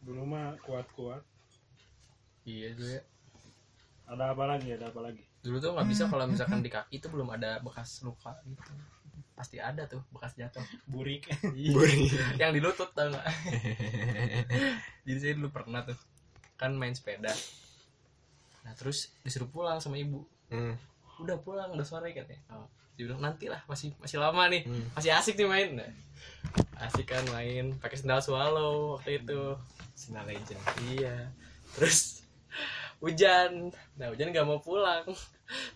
Dulu 0.01 0.25
mah 0.25 0.58
kuat-kuat. 0.65 1.22
Iya 2.41 2.74
tuh 2.74 2.89
ya. 2.89 3.01
Ada 4.10 4.34
apa 4.34 4.50
lagi? 4.50 4.74
Ada 4.74 4.89
apa 4.89 4.98
lagi? 4.98 5.22
Dulu 5.46 5.62
tuh 5.62 5.77
nggak 5.77 5.86
bisa 5.86 6.10
kalau 6.10 6.25
misalkan 6.25 6.65
di 6.65 6.74
kaki 6.74 6.98
itu 6.98 7.06
belum 7.06 7.30
ada 7.30 7.62
bekas 7.62 8.01
luka 8.01 8.34
gitu. 8.50 8.74
Pasti 9.38 9.62
ada 9.62 9.86
tuh 9.86 10.01
bekas 10.10 10.34
jatuh. 10.34 10.65
Burik. 10.89 11.30
yang 12.41 12.50
di 12.50 12.58
lutut 12.58 12.89
tau 12.91 13.13
nggak 13.13 13.25
jadi 15.06 15.18
saya 15.22 15.34
dulu 15.38 15.53
pernah 15.53 15.86
tuh 15.86 15.98
kan 16.58 16.74
main 16.74 16.94
sepeda 16.94 17.30
nah 18.62 18.74
terus 18.77 19.10
disuruh 19.22 19.50
pulang 19.50 19.77
sama 19.77 19.98
ibu 19.98 20.25
Hmm. 20.51 20.75
udah 21.18 21.39
pulang 21.39 21.72
udah 21.72 21.86
sore 21.88 22.12
katanya 22.12 22.38
oh, 22.51 22.68
dia 22.94 23.08
bilang 23.08 23.24
nanti 23.24 23.48
lah 23.48 23.63
masih 23.65 23.96
masih 23.98 24.20
lama 24.20 24.46
nih 24.46 24.68
Hmm. 24.68 24.84
masih 24.94 25.10
asik 25.15 25.39
nih 25.39 25.48
main 25.48 25.70
nah, 25.80 25.89
asik 26.81 27.13
kan 27.13 27.21
main 27.29 27.77
pakai 27.77 27.97
sendal 28.01 28.19
swallow 28.21 28.97
waktu 28.97 29.21
itu. 29.21 29.53
Sina 29.93 30.25
Legend. 30.25 30.61
Iya. 30.89 31.29
Terus 31.77 32.25
hujan. 32.97 33.69
Nah 33.97 34.09
hujan 34.09 34.33
nggak 34.33 34.47
mau 34.47 34.57
pulang. 34.57 35.05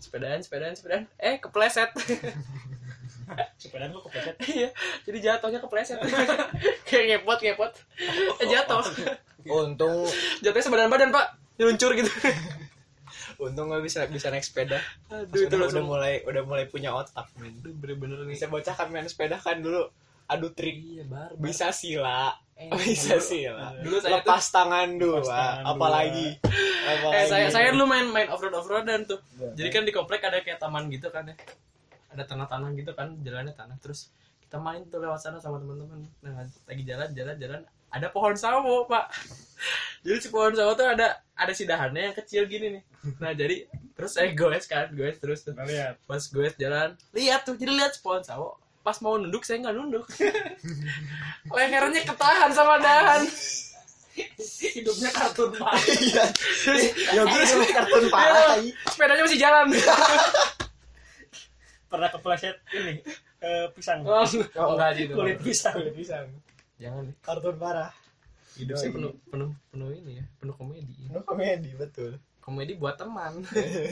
Sepedaan 0.01 0.41
sepedaan 0.41 0.73
sepedaan. 0.73 1.05
Eh 1.21 1.37
kepleset. 1.37 1.93
Sepedaan 3.61 3.89
kok 3.93 4.05
kepleset. 4.09 4.35
iya 4.49 4.69
jadi 5.05 5.17
jatuhnya 5.21 5.61
kepleset. 5.61 6.01
Kayak 6.89 7.21
ngepot 7.21 7.39
ngepot. 7.41 7.73
Eh, 8.41 8.47
jatuh. 8.49 8.81
untung. 9.45 10.09
Jatuhnya 10.41 10.65
sebadan 10.65 10.89
badan 10.89 11.13
pak. 11.13 11.37
Nyeluncur 11.61 11.93
gitu. 11.93 12.09
Untung 13.45 13.67
nggak 13.67 13.83
bisa 13.83 14.07
bisa 14.07 14.31
naik 14.31 14.47
sepeda. 14.47 14.79
Aduh 15.11 15.27
Pas 15.27 15.43
itu 15.43 15.55
udah, 15.59 15.67
udah 15.69 15.83
mulai 15.83 16.13
udah 16.23 16.43
mulai 16.47 16.65
punya 16.71 16.95
otak 16.95 17.27
men. 17.35 17.51
bener-bener 17.61 18.23
nih. 18.25 18.39
Bisa 18.39 18.47
bocah 18.47 18.73
kan 18.73 18.87
main 18.89 19.05
sepeda 19.05 19.35
kan 19.37 19.59
dulu 19.59 19.91
adu 20.25 20.49
trik. 20.51 20.75
Iya 20.81 21.03
bar 21.05 21.31
bar. 21.33 21.41
bisa 21.41 21.69
sila. 21.69 22.33
Eh, 22.55 22.71
bisa 22.71 23.19
dulu- 23.19 23.27
sila. 23.27 23.65
Dulu 23.83 23.97
saya 23.99 24.13
lepas 24.23 24.43
tangan 24.47 24.89
dua. 24.95 25.19
Lepas 25.19 25.27
tangan 25.29 25.55
dua. 25.59 25.71
apalagi. 25.75 26.27
Eh 26.39 26.93
apalagi 26.97 27.27
saya 27.27 27.47
saya 27.51 27.67
dulu 27.75 27.85
main 27.85 28.07
main 28.09 28.27
off 28.31 28.41
road 28.41 28.55
off 28.55 28.67
roadan 28.67 29.03
tuh. 29.03 29.19
Iya. 29.35 29.51
jadi 29.53 29.69
kan 29.71 29.83
di 29.83 29.91
komplek 29.93 30.23
ada 30.23 30.39
kayak 30.39 30.57
taman 30.57 30.87
gitu 30.87 31.11
kan 31.11 31.27
ya. 31.27 31.35
Ada 32.15 32.23
tanah-tanah 32.25 32.69
gitu 32.79 32.91
kan 32.95 33.19
jalannya 33.21 33.53
tanah. 33.53 33.75
Terus 33.83 34.07
kita 34.39 34.55
main 34.55 34.87
tuh 34.87 35.03
lewat 35.03 35.19
sana 35.19 35.37
sama 35.43 35.59
teman-teman. 35.59 36.07
Nah 36.23 36.47
lagi 36.47 36.83
jalan 36.87 37.09
jalan 37.11 37.35
jalan. 37.35 37.61
Ada 37.91 38.07
pohon 38.11 38.35
sawo 38.39 38.87
pak. 38.87 39.11
Jadi 40.05 40.17
si 40.21 40.29
pohon 40.31 40.53
sawo 40.55 40.71
tuh 40.79 40.87
ada 40.87 41.19
ada 41.35 41.51
si 41.51 41.67
dahannya 41.67 42.11
yang 42.11 42.15
kecil 42.15 42.47
gini 42.47 42.79
nih. 42.79 42.83
Nah 43.19 43.33
jadi 43.33 43.65
terus 43.97 44.15
saya 44.15 44.31
goes 44.37 44.63
kan 44.69 44.93
goes 44.93 45.17
terus 45.17 45.41
tuh. 45.41 45.57
Nah, 45.57 45.65
lihat. 45.65 45.97
pas 46.05 46.21
goes 46.29 46.53
jalan 46.55 46.93
lihat 47.11 47.43
tuh. 47.43 47.57
Jadi 47.57 47.71
lihat 47.73 47.91
si 47.97 47.99
pohon 47.99 48.21
sawo 48.23 48.61
pas 48.85 49.01
mau 49.01 49.17
nunduk 49.17 49.41
saya 49.41 49.65
nggak 49.65 49.73
nunduk. 49.73 50.05
Lehernya 51.49 52.05
ketahan 52.05 52.53
sama 52.53 52.77
dahan. 52.77 53.25
Hidupnya 54.61 55.09
kartun 55.11 55.51
pak 55.57 55.75
Iya. 55.91 56.23
Yogi 57.17 57.39
sama 57.49 57.65
kartun 57.81 58.05
parah. 58.13 58.55
tai. 58.55 58.69
sepedanya 58.93 59.23
masih 59.25 59.41
jalan. 59.41 59.67
Pernah 61.89 62.09
kepleset 62.13 62.55
ini 62.77 63.01
eh, 63.41 63.65
pisang. 63.73 64.05
Oh, 64.05 64.23
enggak 64.23 64.89
sih 64.95 65.09
itu 65.09 65.13
kulit 65.17 65.41
pisang. 65.41 65.75
Kulit 65.75 65.97
pisang. 65.97 66.29
Jangan 66.77 67.09
deh. 67.09 67.15
Kartun 67.25 67.57
parah. 67.57 67.89
hidup 68.55 68.79
saya 68.79 68.87
penuh 68.87 69.11
penuh 69.27 69.51
penuh 69.67 69.91
ini 69.91 70.23
ya 70.23 70.25
penuh 70.39 70.55
komedi. 70.55 71.11
No 71.11 71.19
komedi 71.27 71.75
betul. 71.75 72.15
komedi 72.39 72.77
buat 72.79 72.95
teman. 72.95 73.41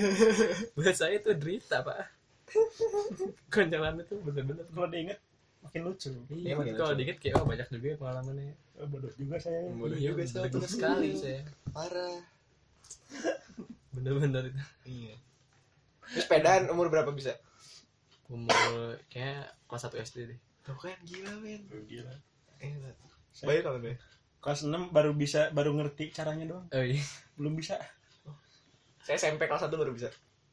Buat 0.78 0.96
saya 0.96 1.18
itu 1.20 1.34
derita 1.36 1.82
pak 1.84 2.23
konyolan 3.54 4.00
itu 4.00 4.16
bener-bener 4.20 4.66
kalau 4.68 4.88
diinget 4.88 5.20
makin 5.60 5.82
lucu 5.84 6.12
iya 6.30 6.54
makin 6.54 6.76
kalau 6.76 6.94
dikit 6.94 7.18
kayak 7.18 7.40
oh 7.40 7.46
banyak 7.46 7.68
juga 7.70 7.88
ya 7.88 7.98
pengalamannya 7.98 8.54
Eh, 8.74 8.90
bodoh 8.90 9.14
juga 9.14 9.38
saya 9.38 9.70
Bodoh 9.70 9.94
iya, 9.94 10.10
juga 10.10 10.26
saya. 10.26 10.50
bener 10.50 10.66
sekali 10.66 11.10
saya 11.14 11.46
Parah. 11.70 12.18
bener-bener 13.94 14.50
itu 14.50 14.62
Iya. 14.84 15.16
Terus 16.04 16.26
sepedaan 16.26 16.64
umur 16.68 16.90
berapa 16.90 17.10
bisa? 17.10 17.38
umur 18.26 18.98
kayak 19.08 19.54
kelas 19.64 19.86
1 19.88 20.02
SD 20.04 20.18
deh 20.26 20.40
Tuh 20.64 20.74
kan 20.74 20.98
gila 21.04 21.38
men. 21.38 21.62
gila 21.86 22.16
Gila. 22.58 22.90
Baik 23.44 23.62
kapan 23.62 23.82
Bay? 23.84 23.96
kelas 24.40 24.66
6 24.66 24.74
baru 24.90 25.12
bisa 25.14 25.48
baru 25.50 25.72
ngerti 25.72 26.10
caranya 26.10 26.46
doang 26.46 26.66
oh 26.68 26.84
iya 26.84 27.00
belum 27.36 27.54
bisa 27.54 27.78
Saya 29.00 29.16
SMP 29.18 29.46
kelas 29.46 29.64
1 29.64 29.72
baru 29.72 29.94
bisa. 29.94 30.10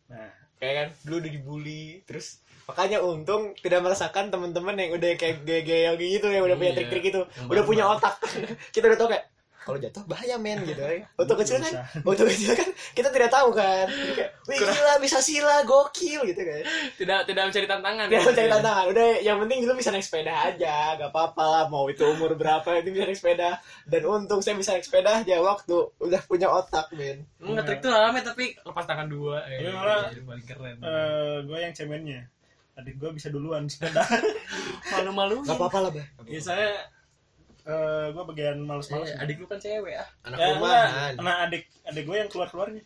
nah 0.06 0.28
Kayak 0.60 0.74
kan 0.76 0.88
dulu 1.02 1.16
udah 1.18 1.32
dibully 1.32 1.84
terus 2.04 2.26
makanya 2.68 3.00
untung 3.00 3.56
tidak 3.58 3.80
merasakan 3.80 4.28
teman-teman 4.28 4.76
yang 4.76 4.90
udah 4.94 5.10
kayak 5.16 5.42
gaya 5.42 5.90
gitu 5.96 6.28
yang 6.28 6.44
udah 6.44 6.54
punya 6.54 6.70
Iya. 6.70 6.76
trik-trik 6.78 7.02
gitu 7.02 7.20
Yang 7.26 7.48
udah 7.48 7.62
punya 7.64 7.84
otak 7.88 8.14
kita 8.76 8.84
udah 8.86 8.98
tau 9.00 9.08
kayak 9.08 9.24
kalau 9.60 9.76
jatuh 9.76 10.02
bahaya 10.08 10.40
men 10.40 10.64
gitu 10.64 10.80
kan. 10.80 11.04
Waktu 11.20 11.34
kecil 11.44 11.56
kan 11.60 11.72
waktu 12.00 12.24
kecil 12.32 12.52
kan 12.56 12.68
kita 12.96 13.08
tidak 13.12 13.28
tahu 13.28 13.52
kan. 13.52 13.86
Kayak 13.88 14.30
wih 14.48 14.56
gila 14.56 14.94
bisa 14.98 15.20
sila 15.20 15.60
gokil 15.68 16.24
gitu 16.24 16.42
kan. 16.42 16.62
Tidak 16.96 17.18
tidak 17.28 17.42
mencari 17.52 17.66
tantangan 17.68 18.04
dia 18.08 18.16
ya. 18.16 18.20
mencari 18.24 18.48
tantangan 18.48 18.84
udah 18.88 19.06
yang 19.20 19.36
penting 19.44 19.58
dulu 19.68 19.72
bisa 19.76 19.92
naik 19.92 20.04
sepeda 20.06 20.32
aja 20.32 20.96
gak 20.96 21.10
apa-apa 21.12 21.44
lah 21.44 21.64
mau 21.68 21.84
itu 21.92 22.02
umur 22.08 22.32
berapa 22.40 22.66
itu 22.80 22.88
bisa 22.88 23.04
naik 23.04 23.20
sepeda. 23.20 23.50
Dan 23.84 24.02
untung 24.08 24.40
saya 24.40 24.56
bisa 24.56 24.72
naik 24.72 24.86
sepeda 24.88 25.20
aja 25.20 25.36
waktu 25.44 25.76
udah 26.00 26.20
punya 26.24 26.48
otak 26.48 26.88
men. 26.96 27.28
Emang 27.36 27.60
ngetrik 27.60 27.84
tuh 27.84 27.92
rame 27.92 28.24
tapi 28.24 28.56
lepas 28.56 28.84
tangan 28.88 29.12
dua. 29.12 29.44
Eh, 29.44 29.60
Tapi 29.60 29.76
malah- 29.76 30.08
itu 30.08 30.24
paling 30.24 30.46
keren. 30.48 30.76
Eh, 30.80 31.36
gue 31.44 31.58
yang 31.60 31.74
cemennya. 31.76 32.20
Adik 32.80 32.96
gue 32.96 33.10
bisa 33.12 33.28
duluan 33.28 33.68
sepeda. 33.68 34.00
Malu-malu 34.96 35.44
gak 35.44 35.52
apa-apa 35.52 35.78
lah 35.84 35.90
bah 35.92 36.06
ya 36.24 36.40
saya 36.40 36.72
eh, 37.66 38.06
gue 38.12 38.24
bagian 38.34 38.56
males-males 38.64 39.12
adik 39.16 39.36
lu 39.40 39.46
kan 39.48 39.58
cewek 39.60 39.94
ah. 39.98 40.08
Anak 40.26 40.38
ya, 40.38 40.46
rumahan 40.56 40.88
enggak. 40.88 41.24
nah 41.24 41.34
adik 41.44 41.62
adik 41.86 42.04
gue 42.08 42.16
yang 42.16 42.30
keluar 42.30 42.48
keluarnya 42.48 42.82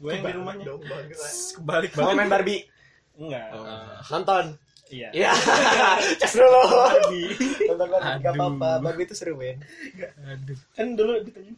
gue 0.00 0.10
yang 0.10 0.24
di 0.24 0.34
rumahnya. 0.36 0.64
Dong, 0.66 0.82
bagus. 0.84 1.54
kebalik 1.56 1.92
mau 1.96 2.12
main 2.16 2.28
Barbie? 2.28 2.62
Enggak. 3.16 3.48
Nonton? 4.12 4.44
Iya. 4.86 5.08
Iya, 5.10 5.32
cas 6.20 6.32
dulu. 6.36 6.62
Barbie. 6.68 7.28
Nonton 7.68 7.88
Barbie, 7.90 8.22
gak 8.22 8.32
Aduh. 8.32 8.42
apa-apa. 8.42 8.70
Barbie 8.84 9.06
itu 9.08 9.14
seru, 9.18 9.34
men. 9.38 9.58
aduh. 10.24 10.58
Kan 10.76 10.86
dulu 10.94 11.12
ditanya 11.24 11.54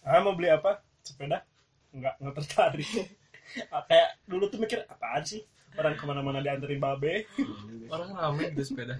ah 0.00 0.20
mau 0.24 0.32
beli 0.32 0.48
apa? 0.48 0.80
Sepeda? 1.04 1.44
Enggak 1.92 2.14
enggak 2.20 2.34
tertarik. 2.42 2.90
Ah, 3.74 3.82
kayak 3.82 4.14
dulu 4.30 4.46
tuh 4.46 4.62
mikir 4.62 4.86
apaan 4.86 5.26
sih? 5.26 5.42
Orang 5.74 5.98
ke 5.98 6.06
mana-mana 6.06 6.38
dianterin 6.38 6.78
babe. 6.78 7.26
Orang 7.90 8.14
rame 8.14 8.54
di 8.54 8.62
sepeda 8.62 8.94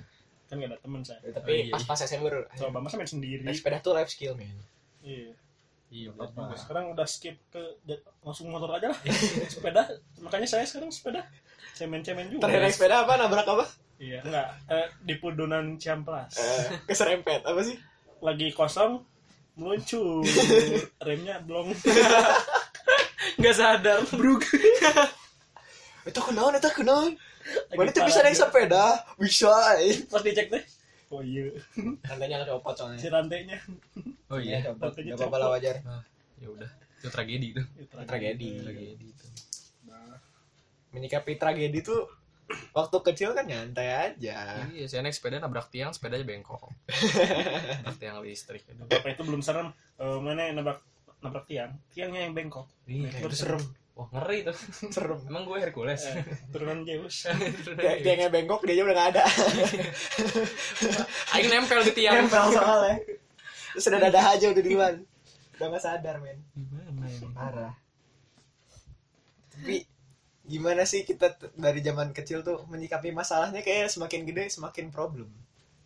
kan 0.51 0.59
gak 0.59 0.69
ada 0.69 0.79
teman 0.79 1.01
saya 1.01 1.23
Oh, 1.23 1.31
Tapi 1.33 1.55
iya. 1.65 1.73
pas 1.73 1.83
pas 1.87 1.95
SMA 1.97 2.21
baru, 2.21 2.43
coba 2.51 2.79
masa 2.83 2.99
main 2.99 3.07
sendiri. 3.07 3.41
Naik 3.41 3.57
sepeda 3.57 3.79
tuh 3.79 3.95
life 3.95 4.11
skill, 4.11 4.35
men. 4.35 4.51
iya. 5.01 5.31
Iya 5.89 6.15
apa 6.15 6.55
sekarang 6.55 6.95
udah 6.95 7.03
skip 7.03 7.35
ke 7.51 7.59
langsung 8.23 8.47
motor 8.47 8.71
aja 8.71 8.91
lah. 8.91 8.99
Sepeda. 9.51 9.83
Makanya 10.19 10.47
saya 10.47 10.63
sekarang 10.63 10.91
sepeda. 10.91 11.27
Cemen-cemen 11.75 12.31
juga. 12.31 12.47
Terakhir 12.47 12.63
naik 12.63 12.75
sepeda 12.75 12.97
apa? 13.03 13.13
Nabrak 13.15 13.47
apa? 13.49 13.67
iya 13.99 14.23
enggak. 14.23 14.49
Eh, 14.67 14.87
di 15.03 15.15
Pudunan 15.17 15.75
Ciamplas. 15.77 16.31
Eh, 16.35 16.79
keserempet. 16.87 17.43
Apa 17.43 17.63
sih? 17.63 17.75
lagi 18.21 18.51
kosong 18.51 19.03
meluncur. 19.57 20.23
Remnya 21.01 21.43
belum 21.43 21.75
nggak 23.39 23.55
sadar. 23.55 23.99
Brug 24.13 24.47
Itu 26.09 26.21
kenaon, 26.23 26.55
itu 26.55 26.71
kenaon. 26.71 27.13
Mana 27.73 27.91
tuh 27.91 28.05
bisa 28.05 28.21
naik 28.21 28.35
sepeda? 28.35 28.85
Bisa. 29.17 29.53
eh. 29.79 30.05
pas 30.07 30.21
dicek 30.21 30.49
deh 30.49 30.65
oh 31.11 31.21
iya. 31.21 31.51
Tandanya 32.07 32.41
ada 32.41 32.55
copot 32.55 32.71
si 32.71 32.79
soalnya. 32.79 33.09
rantainya. 33.11 33.59
Oh 34.31 34.39
iya. 34.39 34.63
copot. 34.63 34.95
Tandanya 34.95 35.11
Gak 35.11 35.19
apa-apa 35.21 35.37
lah 35.37 35.49
wajar. 35.51 35.77
Ah, 35.83 36.03
ya 36.39 36.49
udah. 36.49 36.71
Itu 36.97 37.09
tragedi 37.11 37.47
itu 37.51 37.63
Tragedi. 38.07 38.49
tragedi. 38.63 39.07
Itu. 39.11 39.27
Nah, 39.85 40.15
Menyikapi 40.91 41.35
tragedi 41.35 41.83
tuh 41.83 42.07
waktu 42.71 42.97
kecil 43.01 43.31
kan 43.31 43.43
nyantai 43.43 43.89
aja. 43.91 44.67
iya 44.71 44.87
saya 44.87 45.03
naik 45.03 45.15
sepeda 45.15 45.39
nabrak 45.39 45.67
tiang 45.71 45.91
sepedanya 45.91 46.23
bengkok. 46.23 46.71
Nabrak 47.83 47.99
tiang 47.99 48.23
listrik. 48.23 48.63
Itu 48.63 48.87
bapak 48.87 49.15
itu 49.15 49.23
belum 49.23 49.43
serem. 49.43 49.75
Eh, 49.99 50.19
mana 50.19 50.51
nabrak 50.53 50.79
nabrak 51.21 51.47
tiang? 51.47 51.75
Tiangnya 51.91 52.23
yang 52.23 52.35
bengkok. 52.35 52.71
Iya 52.87 53.11
Itu 53.19 53.35
serem, 53.35 53.63
wah 54.01 54.09
ngeri 54.11 54.39
tuh 54.43 54.57
serem. 54.95 55.21
emang 55.29 55.45
gue 55.45 55.61
Hercules 55.61 56.01
Eh, 56.09 56.25
turunan 56.49 56.81
Zeus 56.83 57.29
Dia, 57.77 58.01
tiangnya 58.01 58.29
bengkok, 58.29 58.65
dia 58.65 58.81
udah 58.81 58.97
gak 58.97 59.09
ada. 59.13 59.23
Aing 61.31 61.49
nempel 61.49 61.85
di 61.85 61.93
tiang 61.95 62.25
Nempel 62.25 62.45
soalnya. 62.51 62.97
Terus 63.71 63.85
udah 63.87 64.01
dadah 64.01 64.25
aja 64.33 64.47
udah 64.49 64.63
duluan. 64.63 64.95
Udah 65.55 65.67
gak 65.69 65.85
sadar, 65.85 66.17
men. 66.19 66.41
gimana 66.51 67.05
ya 67.05 67.29
Parah. 67.31 67.73
Tapi 69.53 69.85
gimana 70.43 70.83
sih 70.83 71.05
kita 71.05 71.31
t- 71.31 71.53
dari 71.55 71.79
zaman 71.79 72.11
kecil 72.11 72.41
tuh 72.41 72.65
menyikapi 72.67 73.13
masalahnya 73.13 73.61
kayak 73.61 73.87
semakin 73.87 74.25
gede 74.25 74.49
semakin 74.49 74.89
problem. 74.89 75.29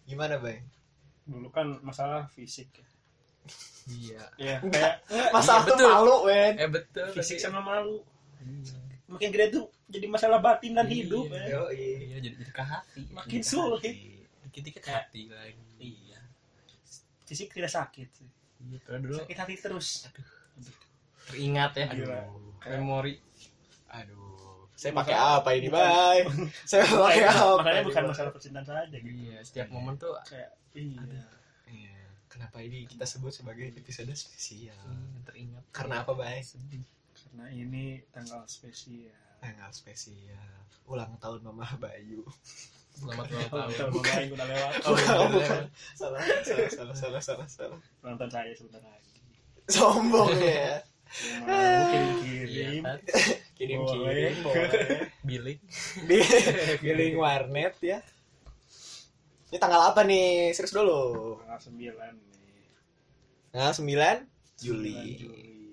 Gimana, 0.05 0.38
Bang? 0.38 0.62
dulu 1.24 1.48
kan 1.48 1.81
masalah 1.81 2.29
fisik 2.29 2.68
iya 3.87 4.22
ya 4.35 4.57
kayak 4.62 4.94
Masalah 5.30 5.61
Iya, 5.61 5.68
betul. 5.68 5.88
malu, 5.90 6.16
men. 6.24 6.52
eh 6.57 6.68
betul 6.68 7.07
fisik 7.12 7.37
sama 7.37 7.61
malu 7.61 8.00
Iya. 8.40 8.76
makin 9.07 9.28
gede 9.30 9.46
tuh 9.50 9.64
jadi 9.87 10.07
masalah 10.07 10.38
batin 10.38 10.72
dan 10.72 10.85
Iya. 10.85 10.96
hidup 10.98 11.26
ya. 11.28 11.42
Yo, 11.46 11.62
iya 11.70 12.16
jadi 12.18 12.35
jadi 12.35 12.50
ke 12.50 12.62
hati 12.62 13.02
Makin 13.09 13.30
Jadi 13.35 13.40
ke 13.40 13.46
sulit. 13.46 13.80
hati. 13.85 13.92
dikit-dikit 14.44 14.85
hati 14.87 15.22
lagi 15.28 15.64
iya 15.78 16.20
fisik 17.22 17.50
tidak 17.50 17.68
sakit 17.68 18.09
iya 18.62 18.78
dulu 18.94 19.18
sakit 19.18 19.37
hati 19.37 19.54
terus 19.57 20.09
teringat 21.24 21.72
ya 21.74 21.87
Gila. 21.90 22.20
memori 22.70 23.16
Aduh. 23.90 24.66
Saya 24.74 24.90
pakai 24.92 25.14
apa 25.14 25.48
ini, 25.54 25.70
Bang? 25.70 26.26
Saya 26.68 26.83
pakai 26.83 27.24
apa? 27.24 27.57
makanya 27.57 27.83
bukan 27.85 28.04
masalah 28.07 28.30
percintaan 28.30 28.66
saja 28.66 28.90
gitu 28.90 29.07
iya 29.07 29.38
setiap 29.40 29.70
momen 29.70 29.94
tuh 29.94 30.11
kayak 30.24 30.50
iya 30.74 31.00
Iya. 31.64 32.03
Kenapa 32.35 32.59
ini 32.59 32.83
kita 32.85 33.07
sebut 33.07 33.31
sebagai 33.31 33.70
episode 33.70 34.11
spesial? 34.11 34.75
iya, 34.75 35.23
teringat 35.23 35.62
Karena 35.70 36.03
apa, 36.03 36.12
Bang? 36.12 36.42
sedih 36.42 36.83
karena 37.14 37.47
ini 37.49 38.03
tanggal 38.11 38.42
spesial 38.44 39.14
Tanggal 39.38 39.70
spesial. 39.70 40.51
Ulang 40.85 41.14
tahun 41.16 41.47
Mama 41.47 41.62
Bayu. 41.79 42.27
selamat 42.94 43.27
ulang 43.29 43.51
Tahun 43.51 43.70
tahun 43.70 43.90
mama 43.92 44.12
yang 44.16 44.31
udah 44.31 44.47
lewat 44.47 44.73
Oh, 44.83 44.90
Bukan, 44.90 45.27
bukan. 45.31 45.62
Salah, 45.94 46.20
salah, 46.42 46.68
salah, 46.70 46.94
salah, 46.94 47.23
salah, 47.23 47.49
salah. 47.49 47.79
nonton 48.03 48.29
saya 48.29 48.51
sebentar 48.55 48.83
lagi 48.83 49.14
Sombong 49.66 50.31
ya. 50.37 50.83
Iya 51.47 52.03
kirim 52.18 52.83
kan 52.83 52.99
Kirim 53.55 53.79
Boleh. 53.81 54.35
kirim 54.35 54.35
boleh. 54.42 54.70
billing 55.23 55.61
billing 56.83 57.14
warnet 57.14 57.75
ya. 57.79 57.99
Ini 59.54 59.62
tanggal 59.62 59.86
apa 59.86 60.02
nih? 60.02 60.50
Serius 60.50 60.74
dulu. 60.74 61.38
tanggal 61.46 61.62
sembilan 61.62 62.10
nih 62.10 62.66
Tanggal 63.54 63.70
9 63.70 63.86
9 63.86 64.66
Juli. 64.66 64.98
Juli 65.14 65.70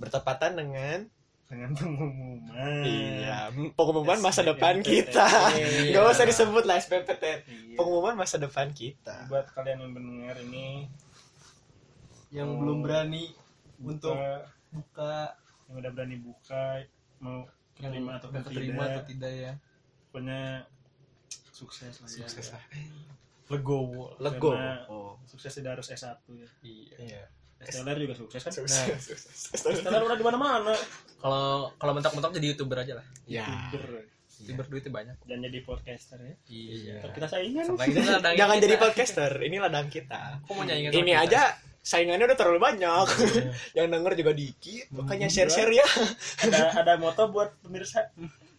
Bertepatan 0.00 0.56
dengan 0.56 1.04
dengan 1.44 1.76
pengumuman 1.76 2.72
Iya, 2.88 3.52
pengumuman 3.76 4.16
masa 4.24 4.40
depan 4.40 4.80
kita. 4.80 5.28
Iya. 5.60 5.92
Gak 5.92 6.08
usah 6.08 6.24
disebut 6.24 6.64
lah 6.64 6.80
SPPT. 6.80 7.24
Iya. 7.44 7.76
Pengumuman 7.76 8.16
masa 8.16 8.40
depan 8.40 8.72
kita. 8.72 9.28
buat 9.28 9.44
kalian 9.52 9.84
yang 9.84 9.92
mendengar 9.92 10.40
ini 10.40 10.88
Yang 12.32 12.48
Oh. 12.48 12.56
belum 12.64 12.78
berani 12.80 13.36
untuk 13.76 14.16
buka, 14.72 15.36
yang 15.68 15.76
udah 15.84 15.90
berani 15.92 16.16
buka 16.16 16.80
mau 17.20 17.44
yang 17.76 17.92
terima 17.92 18.16
atau 18.16 18.32
udah 18.32 18.40
tidak 18.40 18.56
keterima 18.56 18.82
atau 18.88 19.04
tidak 19.04 19.32
ya 19.36 19.52
pokoknya 20.08 20.64
sukses 21.58 21.94
lah 21.96 22.06
ya. 22.08 22.22
sukses 22.22 22.46
lah. 22.48 22.62
legowo 23.48 24.14
Lego. 24.18 24.52
Karena- 24.52 24.84
Oh. 24.86 25.16
sukses 25.24 25.50
tidak 25.50 25.74
harus 25.74 25.88
S1 25.88 26.14
ya 26.28 26.48
iya 26.62 26.96
Iya. 27.00 27.22
STLR 27.60 27.98
juga 27.98 28.14
sukses 28.14 28.38
kan 28.38 28.52
Sukses. 28.54 28.86
Sukses. 29.02 29.50
STLR 29.74 30.04
udah 30.04 30.14
di 30.14 30.22
mana-mana 30.22 30.70
kalau 31.18 31.74
kalau 31.74 31.92
mentok-mentok 31.92 32.30
jadi 32.32 32.46
youtuber 32.48 32.78
aja 32.78 32.94
lah 32.94 33.06
Ya. 33.26 33.48
youtuber 33.66 34.06
youtuber 34.38 34.64
duitnya 34.68 34.92
banyak 34.94 35.16
dan 35.20 35.38
jadi 35.40 35.58
podcaster 35.62 36.18
ya 36.20 36.34
iya 36.46 37.02
Ntar 37.02 37.10
kita 37.10 37.26
saingan 37.26 37.64
Jangan 38.30 38.54
kita. 38.54 38.62
jadi 38.62 38.76
podcaster, 38.78 39.32
ini 39.42 39.56
ladang 39.58 39.88
kita. 39.88 40.38
aku 40.38 40.54
mau 40.54 40.62
nyanyiin 40.62 40.94
Ini 40.94 41.02
kita. 41.10 41.24
aja 41.24 41.42
saingannya 41.80 42.24
udah 42.24 42.38
terlalu 42.38 42.60
banyak 42.62 43.06
yang 43.74 43.88
denger 43.88 44.12
juga 44.14 44.32
dikit 44.32 44.86
makanya 44.92 45.26
share 45.26 45.48
share 45.48 45.72
ya 45.72 45.86
ada 46.38 46.78
ada 46.78 46.92
moto 46.94 47.26
buat 47.26 47.56
pemirsa 47.58 48.12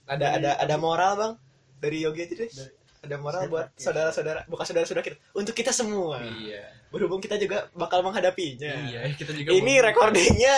ada 0.04 0.28
ada 0.34 0.58
ada 0.58 0.76
moral 0.76 1.14
bang 1.14 1.34
dari 1.78 2.02
Yogi 2.02 2.22
aja 2.22 2.36
deh 2.36 2.50
Dari- 2.50 2.76
ada 3.00 3.16
moral 3.16 3.48
buat 3.48 3.68
pakai. 3.70 3.80
saudara-saudara 3.82 4.40
bukan 4.46 4.66
saudara-saudara 4.66 5.02
kita 5.02 5.18
untuk 5.32 5.54
kita 5.54 5.72
semua. 5.72 6.20
Iya. 6.20 6.68
Berhubung 6.90 7.18
kita 7.18 7.36
juga 7.36 7.72
bakal 7.72 8.02
menghadapinya. 8.02 8.74
Iya 8.84 9.08
kita 9.14 9.32
juga 9.32 9.50
ini 9.50 9.78
mau- 9.78 9.86
recordingnya 9.86 10.56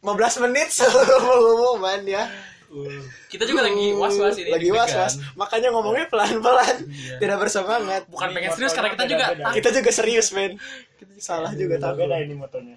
15 0.00 0.42
menit 0.42 0.68
sebelum 0.70 1.20
pengumuman 1.20 2.00
ya. 2.04 2.24
Uh, 2.66 3.04
kita 3.28 3.44
juga 3.44 3.68
lagi 3.68 3.92
was 3.92 4.16
was 4.16 4.32
ini 4.34 4.48
lagi 4.48 4.72
was 4.72 4.88
was 4.88 5.12
deg-degan. 5.12 5.36
makanya 5.36 5.68
ngomongnya 5.70 6.08
pelan 6.08 6.40
pelan 6.40 6.76
Iya. 6.88 7.16
tidak 7.20 7.36
bersemangat. 7.38 8.02
Bukan 8.08 8.26
Ini 8.26 8.34
pengen 8.34 8.50
serius 8.54 8.72
karena 8.72 8.90
kita 8.90 9.04
juga 9.04 9.24
beda-beda. 9.28 9.52
kita 9.52 9.68
juga 9.72 9.90
serius 9.92 10.26
men. 10.32 10.52
Salah 11.18 11.52
juga 11.52 11.76
beda 11.76 11.86
tapi 11.88 12.00
beda 12.00 12.16
ini 12.18 12.32
motonya. 12.32 12.76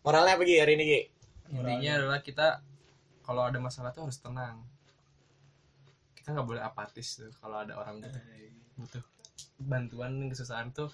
Moralnya 0.00 0.34
apa 0.34 0.42
Gi, 0.42 0.56
hari 0.56 0.74
ini 0.74 0.84
Gi? 0.84 1.00
intinya 1.50 1.92
adalah 1.96 2.18
kita 2.20 2.46
kalau 3.20 3.42
ada 3.44 3.58
masalah 3.58 3.90
tuh 3.90 4.06
harus 4.06 4.18
tenang 4.18 4.58
kita 6.30 6.38
nggak 6.38 6.46
boleh 6.46 6.62
apatis 6.62 7.18
tuh 7.18 7.26
kalau 7.42 7.58
ada 7.58 7.74
orang 7.74 7.98
butuh 8.78 9.02
bantuan 9.58 10.30
kesusahan 10.30 10.70
tuh 10.70 10.86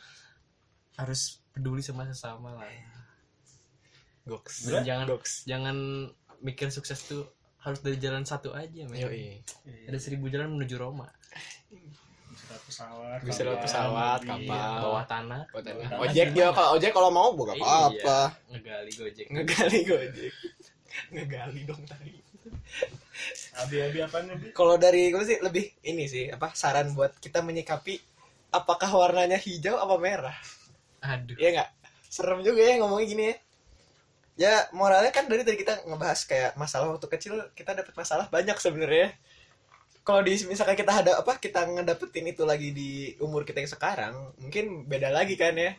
harus 0.96 1.44
peduli 1.52 1.84
sama 1.84 2.08
sesama 2.08 2.56
lah 2.56 2.64
Goks. 4.24 4.64
Dan 4.66 4.80
jangan 4.82 5.06
Goks. 5.12 5.44
jangan 5.44 5.76
mikir 6.40 6.72
sukses 6.72 7.04
tuh 7.04 7.28
harus 7.60 7.84
dari 7.84 8.00
jalan 8.00 8.24
satu 8.24 8.56
aja 8.56 8.88
men 8.88 8.96
Yoi. 8.96 9.44
ada 9.84 9.98
seribu 10.00 10.32
jalan 10.32 10.56
menuju 10.56 10.80
Roma 10.80 11.04
bisa 11.68 12.48
lewat 12.48 12.62
pesawat 12.64 13.18
Bisa 13.20 13.40
lewat 13.44 13.60
kapal, 13.60 13.66
pesawat, 13.68 14.20
kapal. 14.24 14.74
bawah 14.80 15.04
tanah 15.04 15.42
Tanah. 15.52 16.00
Ojek 16.00 16.28
dia 16.32 16.48
kalau 16.50 16.80
ojek 16.80 16.90
kalau 16.96 17.10
mau 17.12 17.28
buka 17.36 17.52
apa-apa. 17.54 17.92
Iya, 18.32 18.56
ngegali 18.56 18.92
gojek 18.96 19.26
Ngegali 19.28 19.78
gojek. 19.84 20.32
Ngegali 21.12 21.60
dong 21.68 21.82
tadi. 21.84 22.24
Abi 23.56 23.76
abi 23.80 23.98
apa 24.04 24.20
nih 24.22 24.52
Kalau 24.52 24.76
dari 24.76 25.08
gue 25.08 25.24
sih 25.24 25.38
lebih 25.40 25.64
ini 25.88 26.04
sih 26.04 26.28
apa 26.28 26.52
saran 26.52 26.92
buat 26.92 27.16
kita 27.16 27.40
menyikapi 27.40 27.96
apakah 28.52 28.88
warnanya 28.92 29.40
hijau 29.40 29.76
apa 29.76 29.96
merah? 29.96 30.36
aduh 31.00 31.36
Iya 31.36 31.48
nggak? 31.60 31.70
Serem 32.08 32.40
juga 32.40 32.62
ya 32.64 32.80
ngomongnya 32.80 33.06
gini 33.06 33.24
ya. 33.24 33.36
Ya 34.36 34.54
moralnya 34.76 35.08
kan 35.12 35.24
dari 35.28 35.44
tadi 35.44 35.56
kita 35.56 35.88
ngebahas 35.88 36.20
kayak 36.28 36.52
masalah 36.60 36.92
waktu 36.92 37.08
kecil 37.08 37.40
kita 37.56 37.72
dapat 37.72 37.94
masalah 37.96 38.28
banyak 38.28 38.56
sebenarnya. 38.60 39.16
Kalau 40.06 40.22
di 40.22 40.38
misalkan 40.46 40.78
kita 40.78 41.02
ada 41.02 41.12
apa 41.18 41.40
kita 41.40 41.66
ngedapetin 41.66 42.30
itu 42.30 42.46
lagi 42.46 42.70
di 42.70 43.16
umur 43.18 43.42
kita 43.42 43.58
yang 43.64 43.72
sekarang, 43.72 44.14
mungkin 44.38 44.86
beda 44.86 45.08
lagi 45.10 45.34
kan 45.34 45.56
ya. 45.56 45.74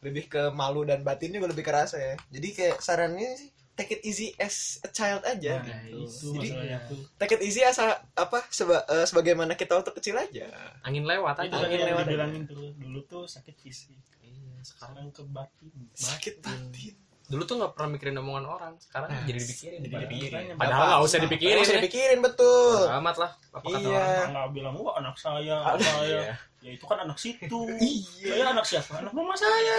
Lebih 0.00 0.32
ke 0.32 0.42
malu 0.50 0.82
dan 0.88 1.04
batin 1.04 1.36
juga 1.36 1.52
lebih 1.52 1.62
kerasa 1.62 2.00
ya. 2.00 2.14
Jadi 2.32 2.48
kayak 2.56 2.76
sarannya 2.80 3.36
sih 3.36 3.52
take 3.80 3.96
it 3.96 4.02
easy 4.02 4.36
as 4.36 4.76
a 4.80 4.88
child 4.88 5.24
aja. 5.24 5.56
Nah, 5.56 5.64
Guys. 5.64 6.20
itu 6.20 6.36
Jadi- 6.36 6.52
tuh 6.84 7.00
Take 7.16 7.32
it 7.34 7.42
easy 7.42 7.64
asa 7.64 7.84
apa 8.12 8.44
seba- 8.48 8.84
eh, 8.84 9.02
sebagaimana 9.02 9.56
kita 9.56 9.72
waktu 9.74 9.88
kecil 9.90 10.14
aja. 10.14 10.52
angin 10.82 11.02
lewat 11.02 11.40
aja 11.40 11.56
tadi 11.58 11.74
yang 11.74 11.96
lewat 11.96 12.04
tuh 12.44 12.76
dulu 12.76 13.00
tuh 13.02 13.24
sakit 13.24 13.56
fisik 13.56 13.96
Iya, 14.20 14.60
sekarang 14.62 15.08
sekarang 15.08 15.08
ke 15.10 15.22
batin 15.26 15.72
Sakit 15.90 16.34
batin. 16.38 16.94
Dulu 17.30 17.42
tuh 17.44 17.56
nggak 17.56 17.72
pernah 17.72 17.88
mikirin 17.90 18.16
omongan 18.16 18.44
orang 18.44 18.72
sekarang 18.76 19.08
Nah, 19.08 19.22
jadi 19.22 19.38
dipikirin 19.38 19.78
jadi 19.80 19.94
dipikirin. 20.02 20.44
padahal 20.54 20.84
nggak 20.84 21.02
usah 21.02 21.18
dipikirin 21.20 21.54
Nggak 21.54 21.64
usah 21.64 21.76
dipikirin 21.78 22.18
betul. 22.20 22.78
Bodo 22.82 22.98
amat 22.98 23.16
lah 23.16 23.30
apa 23.48 23.66
kata 23.66 23.78
Iya. 23.80 24.02
orang 24.02 24.30
nggak 24.30 24.48
bilang 24.50 24.74
wah 24.76 24.94
anak 24.96 25.14
saya 25.16 25.56
anak 25.64 25.78
saya 25.80 26.18
Iya. 26.20 26.34
ya 26.60 26.70
itu 26.72 26.84
kan 26.84 26.98
anak 27.00 27.16
situ 27.16 27.60
Iya. 27.80 28.28
saya 28.28 28.44
anak 28.50 28.64
siapa 28.64 28.92
anak 28.98 29.12
mama 29.12 29.32
saya 29.32 29.74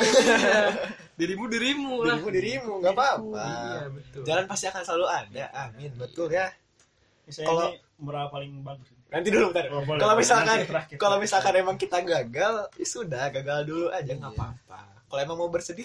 dirimu 1.19 1.45
dirimu 1.45 1.93
lah 2.01 2.15
Dirimu 2.17 2.29
dirimu 2.31 2.71
nggak 2.79 2.93
apa-apa. 2.93 3.43
iya 3.43 3.81
betul 3.89 4.21
Jalan 4.23 4.45
pasti 4.47 4.65
akan 4.65 4.81
selalu 4.81 5.05
ada. 5.07 5.43
Amin. 5.61 5.91
Betul 5.93 6.27
ya. 6.29 6.47
saya 7.27 7.45
Kalau- 7.45 7.69
ini 7.69 7.79
moral 7.97 8.27
paling 8.27 8.51
bagus 8.61 8.87
Nanti 9.07 9.27
dulu 9.27 9.51
bentar. 9.51 9.67
Oh. 9.69 9.83
Kalau 9.83 10.15
misalkan 10.15 10.63
kalau 10.95 11.17
misalkan 11.17 11.51
emang 11.53 11.75
kita 11.75 11.99
gagal, 12.01 12.71
ya 12.71 12.85
sudah 12.85 13.27
gagal 13.29 13.67
dulu 13.67 13.91
aja 13.91 14.07
nggak 14.09 14.23
Iya. 14.25 14.39
apa-apa. 14.39 14.79
Kalau 15.05 15.19
emang 15.21 15.37
mau 15.37 15.51
bersedih, 15.51 15.83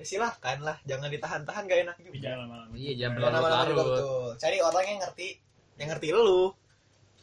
ya 0.00 0.04
silahkan 0.06 0.58
lah. 0.58 0.76
Jangan 0.82 1.06
ditahan-tahan 1.06 1.62
gak 1.62 1.80
enak 1.82 1.96
juga. 2.00 2.16
jangan 2.18 2.38
lama-lama 2.42 2.72
Iya, 2.72 2.92
jangan 2.96 3.12
Jangan 3.14 3.20
lama-lama 3.30 3.44
juga 3.44 3.52
berlarut-larut. 3.76 3.92
betul. 3.94 4.28
Cari 4.38 4.58
orang 4.58 4.84
yang 4.86 4.98
ngerti, 4.98 5.28
yang 5.76 5.88
ngerti 5.90 6.08
lu. 6.10 6.42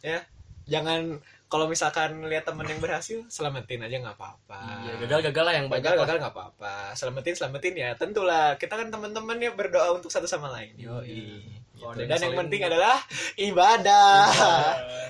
Ya. 0.00 0.18
Jangan 0.64 1.00
kalau 1.44 1.64
misalkan 1.64 2.10
lihat 2.22 2.44
temen 2.44 2.62
yang 2.62 2.76
berhasil, 2.76 3.24
selamatin 3.26 3.80
aja 3.80 3.96
nggak 3.98 4.14
apa-apa. 4.14 4.60
iya 4.84 4.92
gagal 5.00 5.20
gagal 5.26 5.42
lah 5.42 5.54
yang 5.54 5.66
banyak 5.66 5.80
gagal 5.82 5.98
gagal 5.98 6.16
nggak 6.20 6.34
apa-apa 6.34 6.72
selamatin 6.92 7.32
selamatin 7.32 7.72
ya 7.74 7.90
tentulah 7.94 8.52
kita 8.54 8.76
kan 8.76 8.86
teman-teman 8.86 9.36
ya 9.38 9.50
berdoa 9.50 9.90
untuk 9.92 10.08
satu 10.08 10.24
sama 10.24 10.52
lain 10.52 10.76
Gitu. 10.76 10.92
ada 10.92 11.08
yang 11.96 12.04
dan 12.04 12.20
yang 12.20 12.20
ngeselin- 12.28 12.40
penting 12.42 12.60
adalah 12.64 12.96
ibadah 13.38 14.28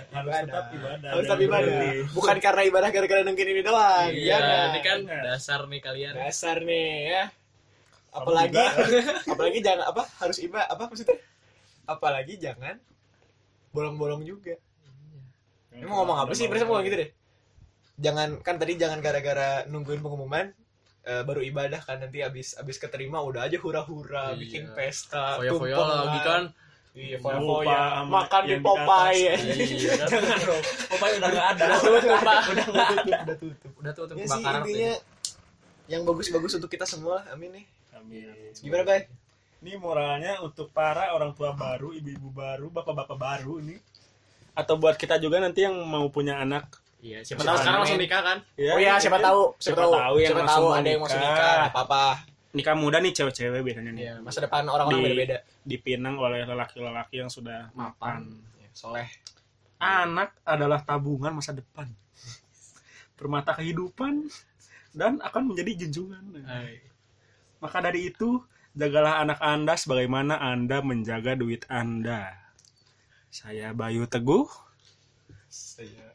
harus 0.09 0.31
Ibadah. 0.31 0.47
tetap 0.47 0.67
ibadah 0.71 1.09
harus 1.11 1.25
tetap 1.27 1.39
ibadah 1.41 1.67
berhenti. 1.69 2.15
bukan 2.15 2.37
karena 2.39 2.63
ibadah 2.65 2.89
gara-gara 2.89 3.21
nungguin 3.23 3.51
ini 3.51 3.63
doang 3.63 4.09
iya 4.11 4.37
nggak? 4.39 4.63
ini 4.69 4.81
kan 4.81 4.99
dasar 5.25 5.61
nih 5.65 5.81
kalian 5.81 6.13
dasar 6.15 6.57
nih 6.61 6.89
ya 7.09 7.25
apalagi 8.11 8.57
apalagi 9.33 9.59
jangan 9.61 9.89
apa 9.89 10.03
harus 10.19 10.39
ibadah 10.41 10.69
apa 10.69 10.83
maksudnya? 10.89 11.19
Apalagi 11.85 12.35
jangan 12.37 12.77
bolong-bolong 13.71 14.25
juga. 14.25 14.57
Ini 15.73 15.85
mau 15.85 16.03
ngomong 16.03 16.27
apa 16.27 16.33
sih 16.33 16.49
Pres? 16.49 16.65
Mau 16.65 16.81
gitu 16.81 16.97
deh. 16.97 17.11
Jangan 17.99 18.41
kan 18.41 18.57
tadi 18.57 18.79
jangan 18.79 18.99
gara-gara 18.99 19.67
nungguin 19.67 19.99
pengumuman 19.99 20.51
eh, 21.03 21.23
baru 21.23 21.41
ibadah 21.41 21.81
kan 21.81 21.99
nanti 21.99 22.21
abis 22.21 22.55
abis 22.55 22.77
keterima 22.77 23.19
udah 23.21 23.47
aja 23.47 23.59
hura-hura 23.59 24.33
Iya. 24.35 24.39
bikin 24.39 24.63
pesta 24.73 25.39
foya-foya 25.39 25.77
lagi 25.77 26.21
kan. 26.23 26.43
iya 26.93 27.17
foya-foya. 27.17 27.81
Makan 28.07 28.43
di 28.45 28.57
Popeye 28.59 29.29
atas. 29.33 29.43
iya. 29.71 29.93
Kan 30.11 30.21
Popeye 30.91 31.15
udah 31.17 31.31
nggak 31.31 31.49
ada. 31.55 31.65
Udah 31.65 31.79
tutup 31.81 32.21
pak. 32.23 32.41
Udah 32.49 32.65
tutup 32.67 32.75
udah 32.75 33.37
tutup 33.39 33.73
udah 33.79 33.93
tutup 33.95 34.17
ya 34.19 34.27
sih 34.27 34.43
intinya 34.43 34.93
yang 35.89 36.03
bagus-bagus 36.05 36.53
untuk 36.59 36.69
kita 36.69 36.85
semua 36.85 37.23
amin 37.31 37.51
nih 37.55 37.65
Amin. 37.99 38.55
gimana 38.55 38.83
bay 38.85 39.01
Ini 39.59 39.75
moralnya 39.75 40.39
untuk 40.39 40.71
para 40.71 41.11
orang 41.11 41.35
tua 41.35 41.51
baru, 41.51 41.91
ibu-ibu 41.91 42.31
baru, 42.31 42.71
bapak-bapak 42.71 43.19
baru 43.19 43.59
ini. 43.59 43.75
Atau 44.53 44.75
buat 44.75 44.95
kita 44.95 45.19
juga 45.19 45.39
nanti 45.39 45.63
yang 45.63 45.75
mau 45.81 46.07
punya 46.09 46.39
anak. 46.39 46.79
iya 46.99 47.23
siapa 47.23 47.43
Siapa 47.43 47.43
tahu 47.45 47.59
sekarang 47.61 47.79
langsung 47.81 47.99
nikah 48.01 48.23
kan 48.23 48.39
Ya, 48.55 48.71
oh 48.71 48.79
ya 48.79 48.93
siapa 48.97 49.19
mungkin 49.19 49.27
tahu 49.29 49.41
siapa, 49.53 49.63
siapa 49.65 49.81
tahu 49.81 49.93
tahu 49.95 50.15
yang 50.17 50.27
siapa 50.27 50.41
langsung 50.41 50.55
tahu 50.57 50.65
mau 50.65 50.75
ada 50.75 50.89
yang 50.89 50.99
mau 50.99 51.09
nikah. 51.09 51.21
nikah 51.21 51.55
apa 51.65 51.81
apa 51.81 52.03
Nikah 52.49 52.75
muda 52.75 52.99
nih 52.99 53.13
cewek-cewek 53.13 53.61
biasanya 53.61 53.91
nih. 53.93 54.03
ya 54.05 54.15
masa 54.19 54.39
depan 54.41 54.63
orang-orang 54.65 54.99
Di- 54.99 55.07
beda-beda 55.07 55.37
Dipinang 55.61 56.17
oleh 56.17 56.41
lelaki-lelaki 56.43 57.15
yang 57.17 57.29
sudah 57.29 57.69
mapan. 57.73 58.25
Ya, 58.57 58.69
soleh 58.73 59.07
Anak 59.77 60.35
adalah 60.43 60.81
tabungan 60.81 61.31
masa 61.31 61.51
depan. 61.53 61.87
Permata 63.15 63.53
kehidupan 63.53 64.27
dan 64.93 65.19
akan 65.21 65.43
menjadi 65.45 65.87
junjungan. 65.87 66.23
Hai. 66.43 66.83
Maka 67.59 67.83
dari 67.83 68.09
itu, 68.09 68.43
jagalah 68.73 69.19
anak 69.19 69.39
Anda 69.41 69.75
sebagaimana 69.75 70.39
Anda 70.39 70.79
menjaga 70.81 71.35
duit 71.35 71.67
Anda. 71.67 72.35
Saya 73.29 73.71
Bayu 73.73 74.07
Teguh. 74.07 74.47
saya 75.49 76.13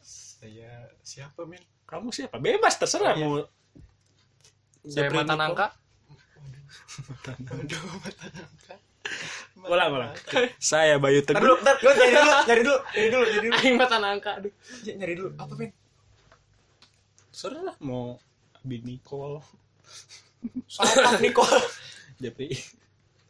saya 0.00 0.72
siapa 1.02 1.44
men 1.44 1.60
Kamu 1.84 2.10
siapa? 2.10 2.38
Bebas 2.38 2.74
terserah 2.74 3.12
Oh, 3.12 3.18
iya. 3.18 3.26
mau. 3.26 3.36
saya 4.88 5.08
mata 5.10 5.34
nangka 5.36 5.66
Aduh, 7.50 7.82
mata 8.00 8.24
nangka. 8.30 8.74
Ulang, 9.60 9.90
ulang. 9.92 10.12
Saya 10.58 10.96
Bayu 10.96 11.20
Ntar 11.20 11.36
dulu, 11.36 11.54
Teguh. 11.54 11.62
ntar, 11.62 11.76
gue 11.76 11.92
nyari 11.92 12.12
dulu, 12.14 12.32
nyari 12.46 12.62
dulu, 12.62 12.78
nyari 12.88 13.08
dulu, 13.08 13.24
nyari 13.26 13.46
dulu. 13.46 13.56
aing 13.60 13.76
mata 13.76 13.96
nangka 13.98 14.30
aduh 14.38 14.52
Ya, 14.82 14.92
nyari 14.96 15.14
dulu, 15.14 15.30
apa 15.36 15.52
men? 15.54 15.70
Terserah 17.30 17.76
mau 17.80 18.16
Abi 18.56 18.76
Nicole. 18.80 19.40
Salah 20.66 21.18
Niko. 21.18 21.42
Jepri. 22.22 22.52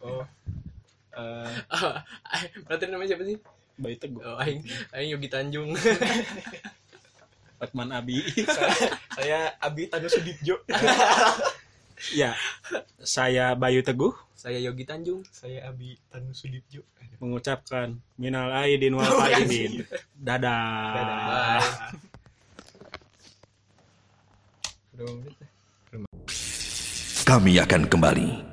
Oh. 0.03 0.25
Eh, 1.11 1.53
berarti 2.70 2.85
namanya 2.87 3.12
siapa 3.12 3.27
sih 3.27 3.37
Bayu 3.77 3.96
Teguh. 3.99 4.23
oh 4.23 4.38
aing 4.38 4.62
aing 4.94 5.11
Yogi 5.12 5.29
Tanjung 5.29 5.75
Batman 7.61 7.92
Abi. 7.92 8.23
saya, 8.46 8.88
saya 9.12 9.38
Abi 9.61 9.90
Tanu 9.90 10.09
Sudibjo. 10.09 10.62
ya. 12.14 12.33
Saya 13.03 13.53
Bayu 13.53 13.83
Teguh 13.83 14.14
saya 14.33 14.57
Yogi 14.57 14.88
Tanjung 14.88 15.20
saya 15.29 15.68
Abi 15.68 15.99
Tanu 16.09 16.33
Sudibjo. 16.33 16.81
mengucapkan 17.20 18.01
minal 18.16 18.49
aidin 18.57 18.96
wal 18.96 19.05
faizin. 19.05 19.85
Dadah. 20.16 20.92
Dadah. 20.96 21.61
Udah 24.96 25.05
mau 25.05 25.16
menit. 25.20 25.50
Kami 27.31 27.62
akan 27.62 27.87
kembali 27.87 28.50